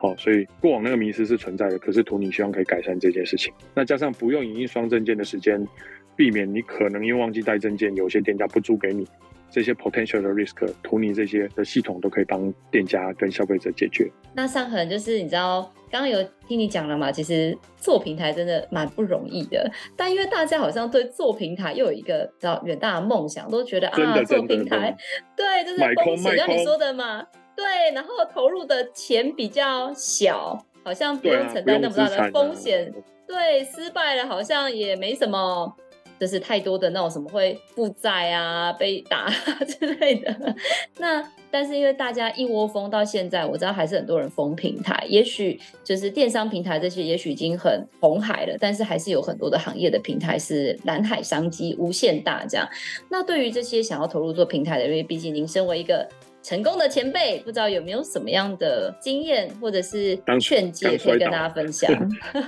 [0.00, 3.52] 哦，所以过往那个迷失是存在的，可是图你希望可以改善这件事情。
[3.74, 5.66] 那加上不用影印双证件的时间，
[6.14, 9.06] 避免你可能因为忘记带证件，有些店家不租给你，
[9.50, 14.10] 这些 potential 的 risk，图你这些的系统都可以帮店家跟消费者解决。
[14.34, 24.94] 那尚恒就是你知道，刚刚有听你讲了嘛，其实做平台真的蛮不容易的，但因为大家好像对做平台又有一个比较远大的梦想，都觉得啊，做平台，
[25.34, 27.24] 对，就是风险，像你说的嘛。
[27.56, 27.64] 对，
[27.94, 32.92] 然后投入的钱比较小，好像不用承担那么大的风险。
[32.92, 35.72] 对，啊、对，失败了好像也没什么，
[36.18, 39.28] 就是太多的那种什么会负债啊、被打
[39.66, 40.54] 之类的。
[40.98, 45.04] 那但是因为大家一窝蜂到现在，我知道还是很多人封平台。
[45.08, 52.68] 也许就是电商平台这些，也许已经很红海了，但是还是有很多的行业的平台是蓝海商机无限大这样。
[53.08, 56.08] 那对于这些想要投入做平台的，因为毕竟您身为一个。
[56.44, 61.90] 成功的前辈，不知道有没有什么样的经验或者是劝诫可以跟大家分享？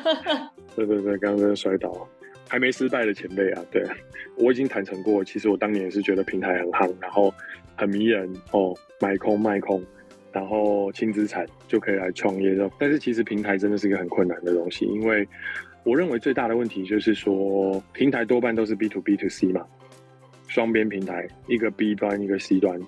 [0.76, 2.06] 对对对，刚刚摔倒，
[2.46, 3.82] 还没失败的前辈啊，对，
[4.36, 7.32] 我已经坦诚过，其实我当年也是觉得平台很夯，然后
[7.74, 9.82] 很迷人哦，买空卖空，
[10.30, 12.54] 然后轻资产就可以来创业。
[12.78, 15.26] 但是其实平台真的是一个很困难的东西，因为
[15.84, 19.64] 我认为最大的问题就是说，平台多半都是 B to B to C 嘛，
[20.48, 22.78] 双边平台，一个 B 端一个 C 端，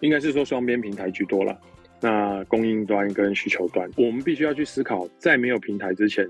[0.00, 1.58] 应该是说双边平台居多了。
[2.00, 6.26] 那供应端跟需求端，我们必须要去思考，在没有平台之前，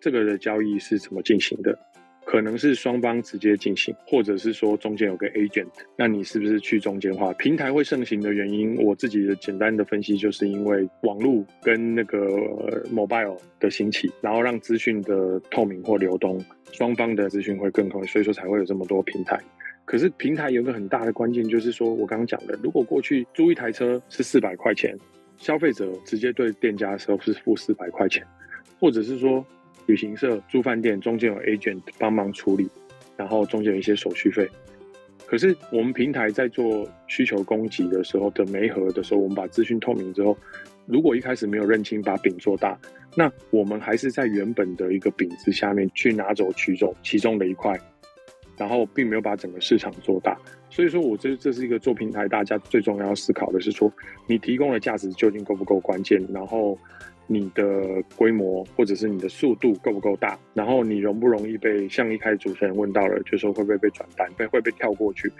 [0.00, 1.76] 这个的交易是怎么进行的？
[2.24, 7.32] 可能是双方直接进行，或者是说中间有个 agent，那你是不是去中间化？
[7.32, 12.28] 平台会盛行的原因，我自己的简单的分析，就是因为网络跟那个
[12.94, 16.40] mobile 的兴起，然后让资讯的透明或流动，
[16.70, 19.36] 双方的资讯会更快，所以说才会有这么多平台。
[19.90, 24.96] 可是平台有个很大的关键，就是说我刚刚讲的，如果过去租一台车是四百块钱，
[25.36, 28.24] 消费者直接对店家的时候是付四百块钱，
[28.78, 29.44] 或者是说。
[29.86, 32.68] 旅行社、住饭店中间有 agent 帮忙处理，
[33.16, 34.48] 然后中间有一些手续费。
[35.26, 40.38] 可是我们平台在做需求供给的时候的媒合的时候，我们把资讯透明之后，
[40.86, 42.78] 如果一开始没有认清把饼做大，
[43.16, 47.76] 那我们还是在原本的一个饼子下面去拿走取走其中的一块，
[48.60, 50.38] 然后并没有把整个市场做大。
[50.68, 53.92] 所以说我这这是一个做平台，大家最重要思考的是说，
[54.28, 56.78] 你提供的价值究竟够不够关键，然后。
[57.32, 60.36] 你的规模或者是你的速度够不够大？
[60.52, 65.32] 然后你容不容易被像一开始主持人问到了，就说会不会被转单，被会被跳过去？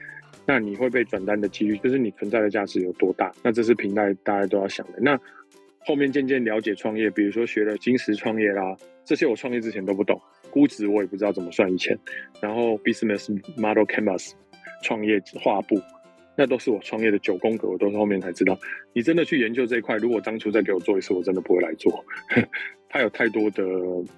[0.47, 3.33] 那你会被转单的几率，就是你存在的价值有多大？
[3.43, 5.01] 那这是平台大家都要想的。
[5.01, 5.19] 那
[5.81, 10.21] 后面渐渐了解创业，比如说学了金石创业啦，这些我创业之前都不懂，
[10.51, 11.99] 估值我也不知道怎么算以前。
[12.41, 14.33] 然后 business model canvas
[14.83, 15.81] 创业画布。
[16.37, 18.59] 那都是我创业的九宫格，我都是后面才知道。
[18.95, 22.03] 你真的去研究这一块，如果当初再给我做一次，我真的不会来做。
[22.89, 23.63] 它有太多的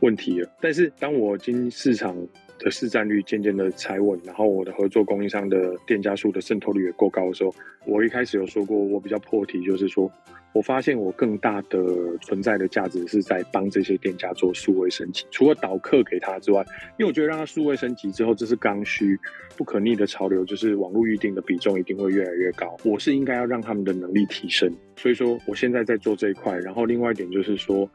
[0.01, 0.49] 问题了。
[0.61, 2.17] 但是当我经市场
[2.61, 7.53] 的市占率渐渐的踩稳，然后我的合作供应商的店家数的渗透率也够高的时候，
[7.87, 10.09] 我一开始有说过，我比较破题，就是说
[10.53, 11.79] 我发现我更大的
[12.23, 16.65] 存在的价值是在帮这些店家做数位升级，除了导客给他之外，
[16.99, 19.19] 因为我觉得让他数位升级之后，这是刚需
[19.57, 22.77] 不可逆的潮流，就是网络预订的比重一定会越来越高。
[22.85, 26.59] 我是应该要让他们的能力提升，所以说我现在在做这一块。
[26.59, 27.89] 然后另外一点就是说。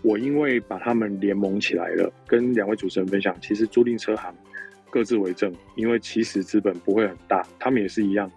[0.00, 4.32] 我因为把他们联盟起来了，跟两位主持人分享，其实租赁车行
[4.90, 8.30] 各自为政，因为其实资本不会很大，他们也是一样。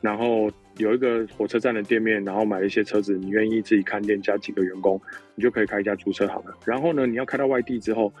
[0.00, 5.00] 然后有一个火车站的店面，然后买一些车子，你愿意自己看店加几个员工，
[5.34, 6.56] 你就可以开一家租车行了。
[6.64, 8.12] 然后呢，你要开到外地之后，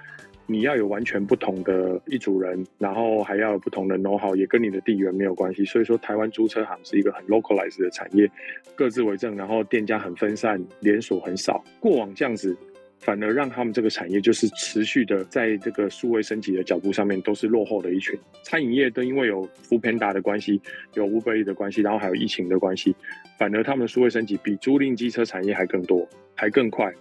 [0.46, 5.64] 你要有完全不同的一组人，然后还要有不同的 know how，也跟你的地缘没有关系。
[5.64, 8.30] 所以说，台湾租车行是一个很 localized 的产业，
[8.74, 11.64] 各自为政，然后店家很分散，连锁很少。
[11.80, 12.56] 过往这样子。
[13.02, 18.16] 反而让他们这个产业就是持续的在这个数位升级的脚步上面都是落后的一群。
[18.44, 20.60] 餐饮业都因为有 f o o Panda 的关系，
[20.94, 22.94] 有 Uber 的关系，然后还有疫情的关系，
[23.36, 26.92] 反而他们的数位升级比租赁机车产业还更多，还更快。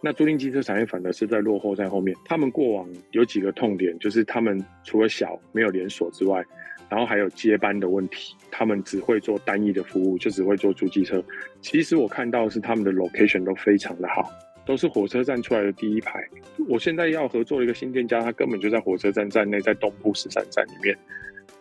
[0.00, 2.16] 那租赁机车产业反而是在落后在后面。
[2.24, 6.42] 他们过往有几个痛点，就是他们除了小没有连锁之外，
[6.88, 11.22] 然后还有接班的问题，他们只会做单一的服务，就只会做租机车。
[11.60, 14.30] 其实我看到是他们的 location 都非常的好。
[14.70, 16.24] 都是火车站出来的第一排。
[16.68, 20.96] 我现在要合作一个新店家，他根本就在火车站站内，在东部十三站里面，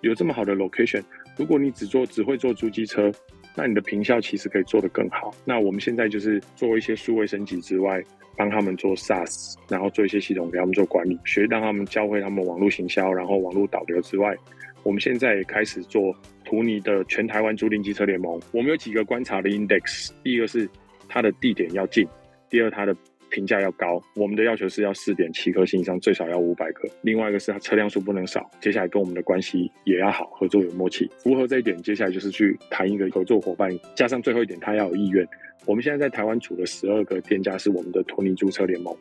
[0.01, 1.01] 有这么好的 location。
[1.36, 3.12] 如果你只做只会做租机车，
[3.55, 5.34] 那你的坪效其实可以做得更好。
[5.43, 7.99] 那我们现在就是做一些数位升级之外，
[8.38, 14.38] 帮他们做 SaaS，然后做一些系统给他们做管理，学让他们教会他们网络行销，然后网络导流之外，
[14.84, 18.39] 我们现在也开始做图尼的全台湾租赁机车联盟。
[18.51, 20.70] 我们有几个观察的 index，第一个是
[21.07, 22.07] 它的地点要近。
[22.50, 22.95] 第二，它的
[23.30, 26.88] 评价要高，我们的要求是要四点七颗星以上，最少要五百颗。
[27.02, 31.10] 另外一个是它车辆数不能少，接下来跟我们的关系也要好，合作有默契。
[31.20, 35.28] 符合这一点，接下来就是去谈一个合作伙伴，加上最后一点，他要有意愿。
[35.66, 38.95] 我们现在在台湾组了十二个店家，是我们的托尼租车联盟。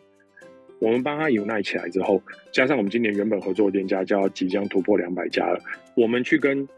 [0.80, 2.22] 我们帮他 unite 起来之后，
[2.52, 5.58] 加上我们今年原本合作的店家，就要即将突破两百家了。
[5.96, 6.68] 我们去跟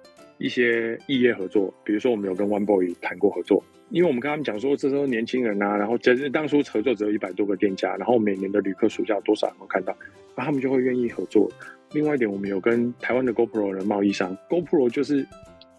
[0.40, 3.62] 一些异业合作，比如说我们有跟 One Boy 谈过合作。
[3.90, 9.94] 因为我们跟他们讲说，这时候年轻人啊，然后这是当初合作只有一百多个店家，然后每年的旅客数量多少能够看到，
[10.36, 11.50] 那他们就会愿意合作。
[11.92, 15.26] 另外一点，我们有跟台湾的 GoPro 的贸易商，GoPro 就是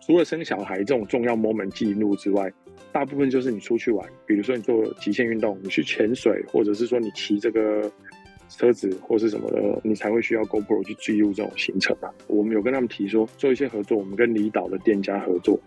[0.06, 2.52] 除了生小孩这种重要 moment 记录之外，
[2.92, 7.90] 大部分就是你出去玩，比如说你做极限运动，你去潜水，或者是说你骑这个
[8.58, 12.14] 车子或是什么的，你才会需要 GoPro 去记录这种行程啊。
[12.28, 15.60] 我们有跟他们提说，做一些合作，我们跟离岛的店家合作，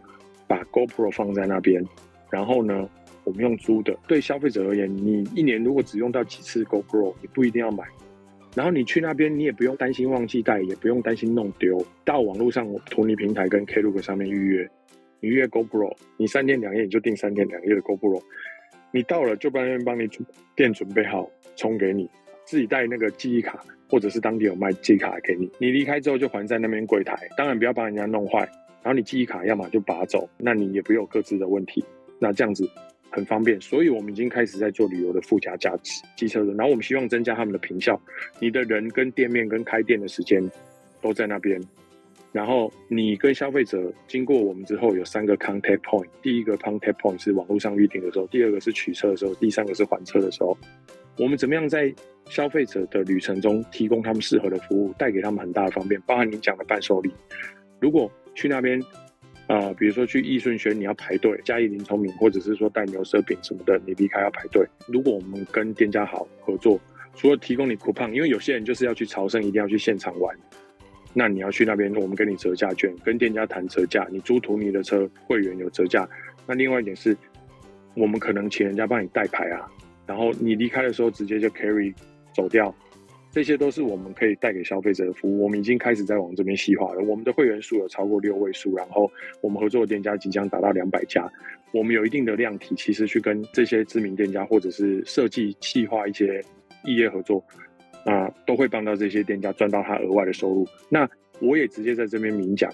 [0.47, 1.85] 把 GoPro 放在那边。
[2.30, 2.89] 然后呢，
[3.24, 3.97] 我们用租的。
[4.07, 7.85] 对消费者而言，你一年如果只用到几次 GoPro，你不一定要买。
[8.55, 11.85] 然后你去那边，你也不用担心忘记带，也不用担心弄丢。
[12.05, 14.70] 到网络上图尼平台跟 Klook 上面预约，
[15.20, 18.22] 你预约 GoPro，你三天两夜你就订三天两夜的 GoPro。
[18.93, 20.24] 你到了就帮人帮你准
[20.55, 22.09] 店准备好充给你，
[22.45, 25.51] 自己带那个记忆卡，或者是当地有卖记忆卡给你。
[25.59, 28.40] 你离开之后就还在那边柜台，当然不要把人家弄坏。
[28.82, 31.82] 然后你记忆卡要么就拔走，那你也不有各自的问题。
[32.18, 32.68] 那这样子
[33.11, 36.55] 很方便，所以我们已经开始在做旅游的附加价值机车人。
[36.57, 37.99] 然后我们希望增加他们的坪效，
[38.38, 40.42] 你的人跟店面跟开店的时间
[41.01, 41.59] 都在那边。
[42.30, 50.59] 然后你跟消费者经过我们之后有三个 contact point，第一个 contact point 是网络上预订的时候，第二个是取车的时候，第三个是还车的时候。
[51.16, 51.94] 我们怎么样在
[52.26, 57.12] 消费者的旅程中提供他们适合的服务，带给他们很大的方便，包含你讲的伴手礼。
[57.80, 58.80] 如果去那边，
[59.46, 64.66] 啊、比如说去易顺轩你要排队，嘉义林聪明或者是说带牛舌饼什么的，你离开要排队。
[64.88, 66.80] 如果我们跟店家好合作，
[67.14, 70.34] 除了提供你 coupon，因为有些人就是要去朝圣，一定要去现场玩。
[71.12, 74.04] 那你要去那边，我们给你折价券，跟店家谈折价。
[74.10, 76.08] 你租图你的车，会员有折价。
[76.46, 77.16] 那另外一点是，
[77.94, 79.70] 我们可能请人家帮你代牌啊，
[80.07, 81.94] 然后你离开的时候直接就 carry
[82.34, 82.74] 走掉。
[83.30, 85.42] 这些都是我们可以带给消费者的服务。
[85.42, 87.02] 我们已经开始在往这边细化了。
[87.02, 91.28] 我们的会员数有超过六位数，然后我们合作的店家即将达到两百家。
[91.72, 96.40] 我们有一定的量体，其实去跟这些知名店家或者是设计细化一些
[96.84, 97.44] 异业合作。
[98.05, 100.68] 啊，都会帮到这些店家赚到他额外的收入。
[100.88, 101.09] 那
[101.40, 102.70] 我也直接在这边明讲，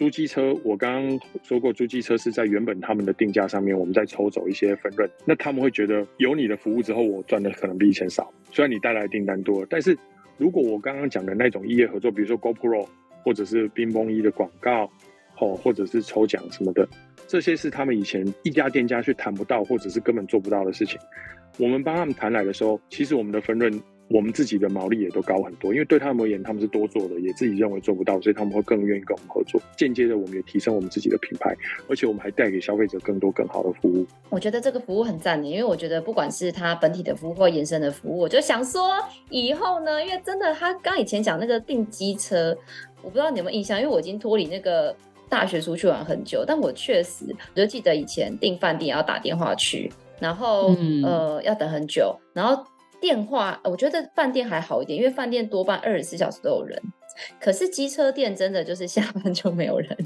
[0.00, 5.06] 租机车，我刚刚说过，租机车是在原本他们的定价上面，我们再抽走一些分润。
[5.26, 8.32] 那他们会觉得有你的服务之后，我赚的可能比以前少。
[8.50, 9.94] 虽然你带来的订单多，但是
[10.38, 12.88] 如果我刚刚讲的那种异业合作，比如说 GoPro
[13.22, 14.90] 或者是冰风衣的广告，
[15.38, 16.88] 哦，或者是抽奖什么的，
[17.26, 20.98] 这些是他们以前一家店家去谈不到，或者是根本做不到的事情。
[21.58, 23.70] 我们帮他们谈来的时候，其实我们的分润。
[24.10, 29.62] 我们自己的毛利也都高很多，因为对他们而言，他们是多做的，也自己认为做不到，所以他们会更愿意跟我们合作。
[29.76, 31.56] 间接的，我们也提升我们自己的品牌，
[31.88, 34.04] 而且我们还带给消费者更多更好的服务。
[34.28, 38.96] 我觉得这个服务很赞的，因为我觉得不管是他本体的服务或延伸的服务，我就想说
[39.28, 42.56] 以后呢，因为真的他刚以前讲那个订机车，
[43.02, 44.92] 我不知道你有没有印象，因为我已经脱离那个
[45.28, 49.88] 大学出去玩很久，但我确实我就记得以前订饭店要打电话去，
[50.18, 52.60] 然后、呃要等很久，然后。
[53.00, 56.80] 电话，我觉得饭店还好一点，因为饭店多半二十四小时都有人。
[57.40, 59.96] 可是机车店真的就是 下班就没有人，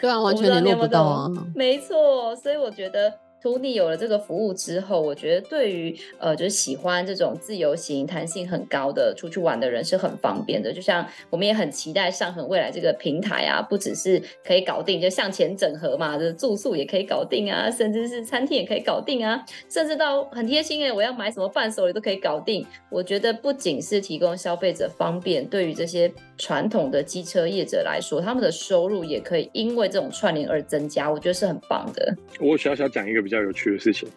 [0.00, 1.30] 对啊，完全联络不到啊。
[1.54, 3.12] 没错，所以我觉得。
[3.42, 10.72] 图你有了这个服务之后，我觉得对于呃，就是喜欢这种自由行、弹性很高的出去玩的人是很方便的。
[10.72, 22.66] 就像我们也很期待上恒未来这个平台啊，不只是可以搞定，就向前整合嘛，就是住宿也可以搞定啊，甚至是餐厅也可以搞定啊，甚至到很贴心哎，我要买什么伴手礼都可以搞定。
[22.90, 32.14] 我觉得不仅是提供消费者方便，对于这些传统的机车业者来说，他们的收入也可以因为这种串联而增加，我觉得是很棒的。
[32.38, 33.36] 我小小讲一个比较。
[33.46, 34.08] 有趣的事情，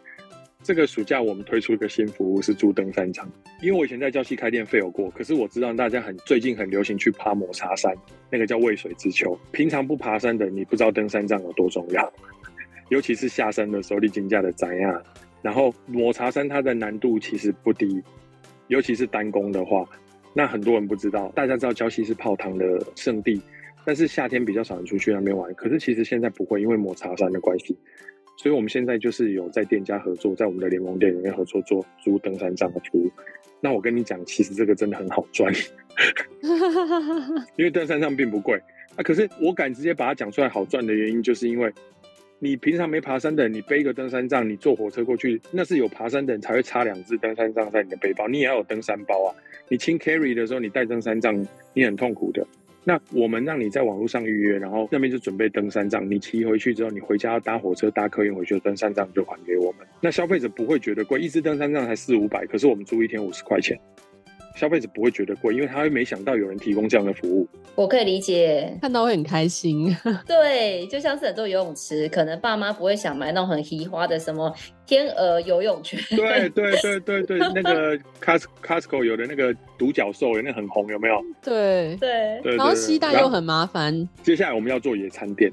[0.63, 3.30] 这个暑假我们推出一个新服务是住登山杖。
[3.61, 7.93] 因为我以前在礁溪开店费有过，可是我知道大家很最近很流行去爬抹茶山，
[8.32, 9.38] 那个叫渭水之丘。
[9.51, 12.11] 平常不爬山的，你不知道登山杖有多重要，
[12.89, 15.03] 尤其是下山的时候，你金价的怎样？
[15.43, 18.01] 然后抹茶山它的难度其实不低，
[18.67, 19.88] 尤其是单攻的话，
[20.34, 21.32] 那很多人不知道。
[21.36, 23.41] 大家知道礁溪是泡汤的圣地，
[23.86, 25.53] 但是夏天比较少人出去那边玩。
[25.55, 27.77] 可是其实现在不会，因为抹茶山的关系。
[28.38, 33.11] 所以，我们现在就是有在店家合作，在我们的联盟店里面合作做租登山杖的服务。
[33.59, 35.53] 那我跟你讲，其实这个真的很好赚，
[37.57, 38.57] 因为登山杖并不贵。
[38.95, 41.69] 啊，可是我敢直接把它讲出来好赚的原因，就是因为
[42.41, 49.35] 你平常没爬山的，你背一个登山杖，你坐火车过去，那是有爬山的人才会插两只登山杖在你的背包，你也要有登山包啊。
[49.67, 52.47] 你轻 carry 的时候，你带登山杖，你很痛苦的。
[52.85, 56.09] 那我们让你在网络上预约，然后那边就准备登山杖。
[56.09, 59.85] 你骑回去之后，你回家要搭火车、搭客运回去，登山杖就还给我们。
[59.99, 63.77] 那消费者不会觉得贵，一支登山杖才四五百，可是我们租一天五十块钱。
[64.60, 67.47] 消费者不会觉得贵，因为他会没想到有人提供这样的服务。
[67.76, 69.95] 我可以理解，看到会很开心。
[70.28, 74.53] 对，就像是很多游泳池，可能爸妈不会想买那种很奇花的什么
[74.89, 75.99] 天鹅游泳圈。
[76.09, 77.95] 对对对对对，那个
[78.65, 81.23] Costco 有的那个独角兽，有那很红，有没有？
[81.43, 84.09] 对对对，然后携带又很麻烦。
[84.23, 85.51] 接下来我们要做野餐店。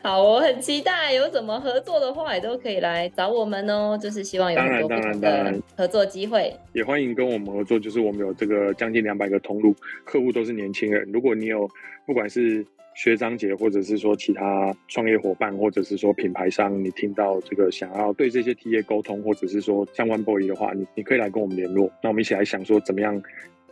[0.00, 3.98] 好，我很期待，有什么合作的话也都可以来找我们哦。
[4.00, 7.76] 就是希望有很多不同的合作机会，也欢迎跟我们合作。
[7.80, 8.28] 就是我们有。
[8.38, 9.74] 这个将近两百个通路，
[10.04, 11.10] 客户都是年轻人。
[11.12, 11.68] 如果你有
[12.06, 12.64] 不管是
[12.98, 21.88] 学长姐，或者是说其他创业伙伴，或者是说品牌商，你听到这个想要对这些 TA 沟通，或者是说相关 boy 的话，你你可以来跟我们联络。
[22.02, 23.22] 那我们一起来想说，怎么样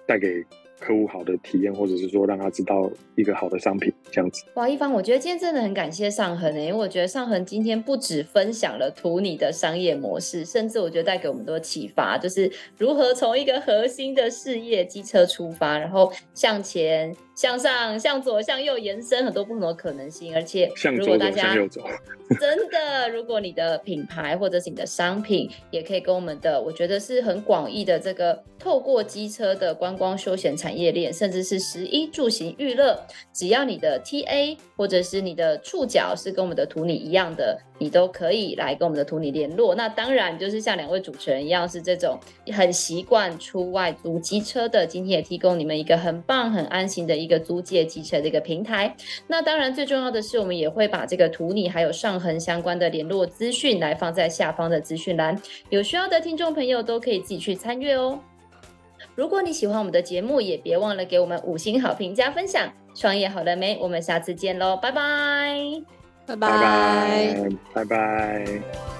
[0.07, 0.45] 带给
[0.79, 4.45] 客户好的体验，或者是说让他知道一个好的商品这样子。
[4.55, 17.17] 哇，一方，我觉得今天真的很感谢尚恒诶，因为我觉得尚恒今天不止分享了图你的商业模式，甚至我觉得带给我们多启发，就是如何从一个核心的事业机车出发，然后向前。
[17.37, 21.55] 向上、向左、向右延伸很多不同的可能性，而且如果大家
[22.41, 33.01] 真的，如果你的品牌或者是你的商品，也可以跟我们的，我觉得是很广义的这个透过机车的观光休闲产产业链，甚至是食衣住行娱乐，
[33.33, 37.57] 只要你的 TA 或者是你的触角是跟我们的图你一样的。
[37.79, 39.75] 你都可以来跟我们的图你联络。
[39.75, 42.19] 那当然就是像两位主持人一样，是这种
[42.51, 44.87] 很习惯出外租机车的。
[44.87, 48.97] 今天也提供你们一个很棒、很安心的一个租借机车的一个平台。
[49.27, 55.39] 那当然最重要的是，我们也会把这个图你还有上恒相关的联络资讯来放在下方的资讯栏，
[55.69, 58.19] 有需要的听众朋友都可以自己去参阅哦。
[59.17, 62.71] 如果你喜欢我们的节目，也别忘了给我们五星好评加分享。
[62.95, 63.77] 创业好了没？
[63.81, 65.59] 我们下次见喽，拜拜。
[66.27, 68.96] 拜拜，拜拜。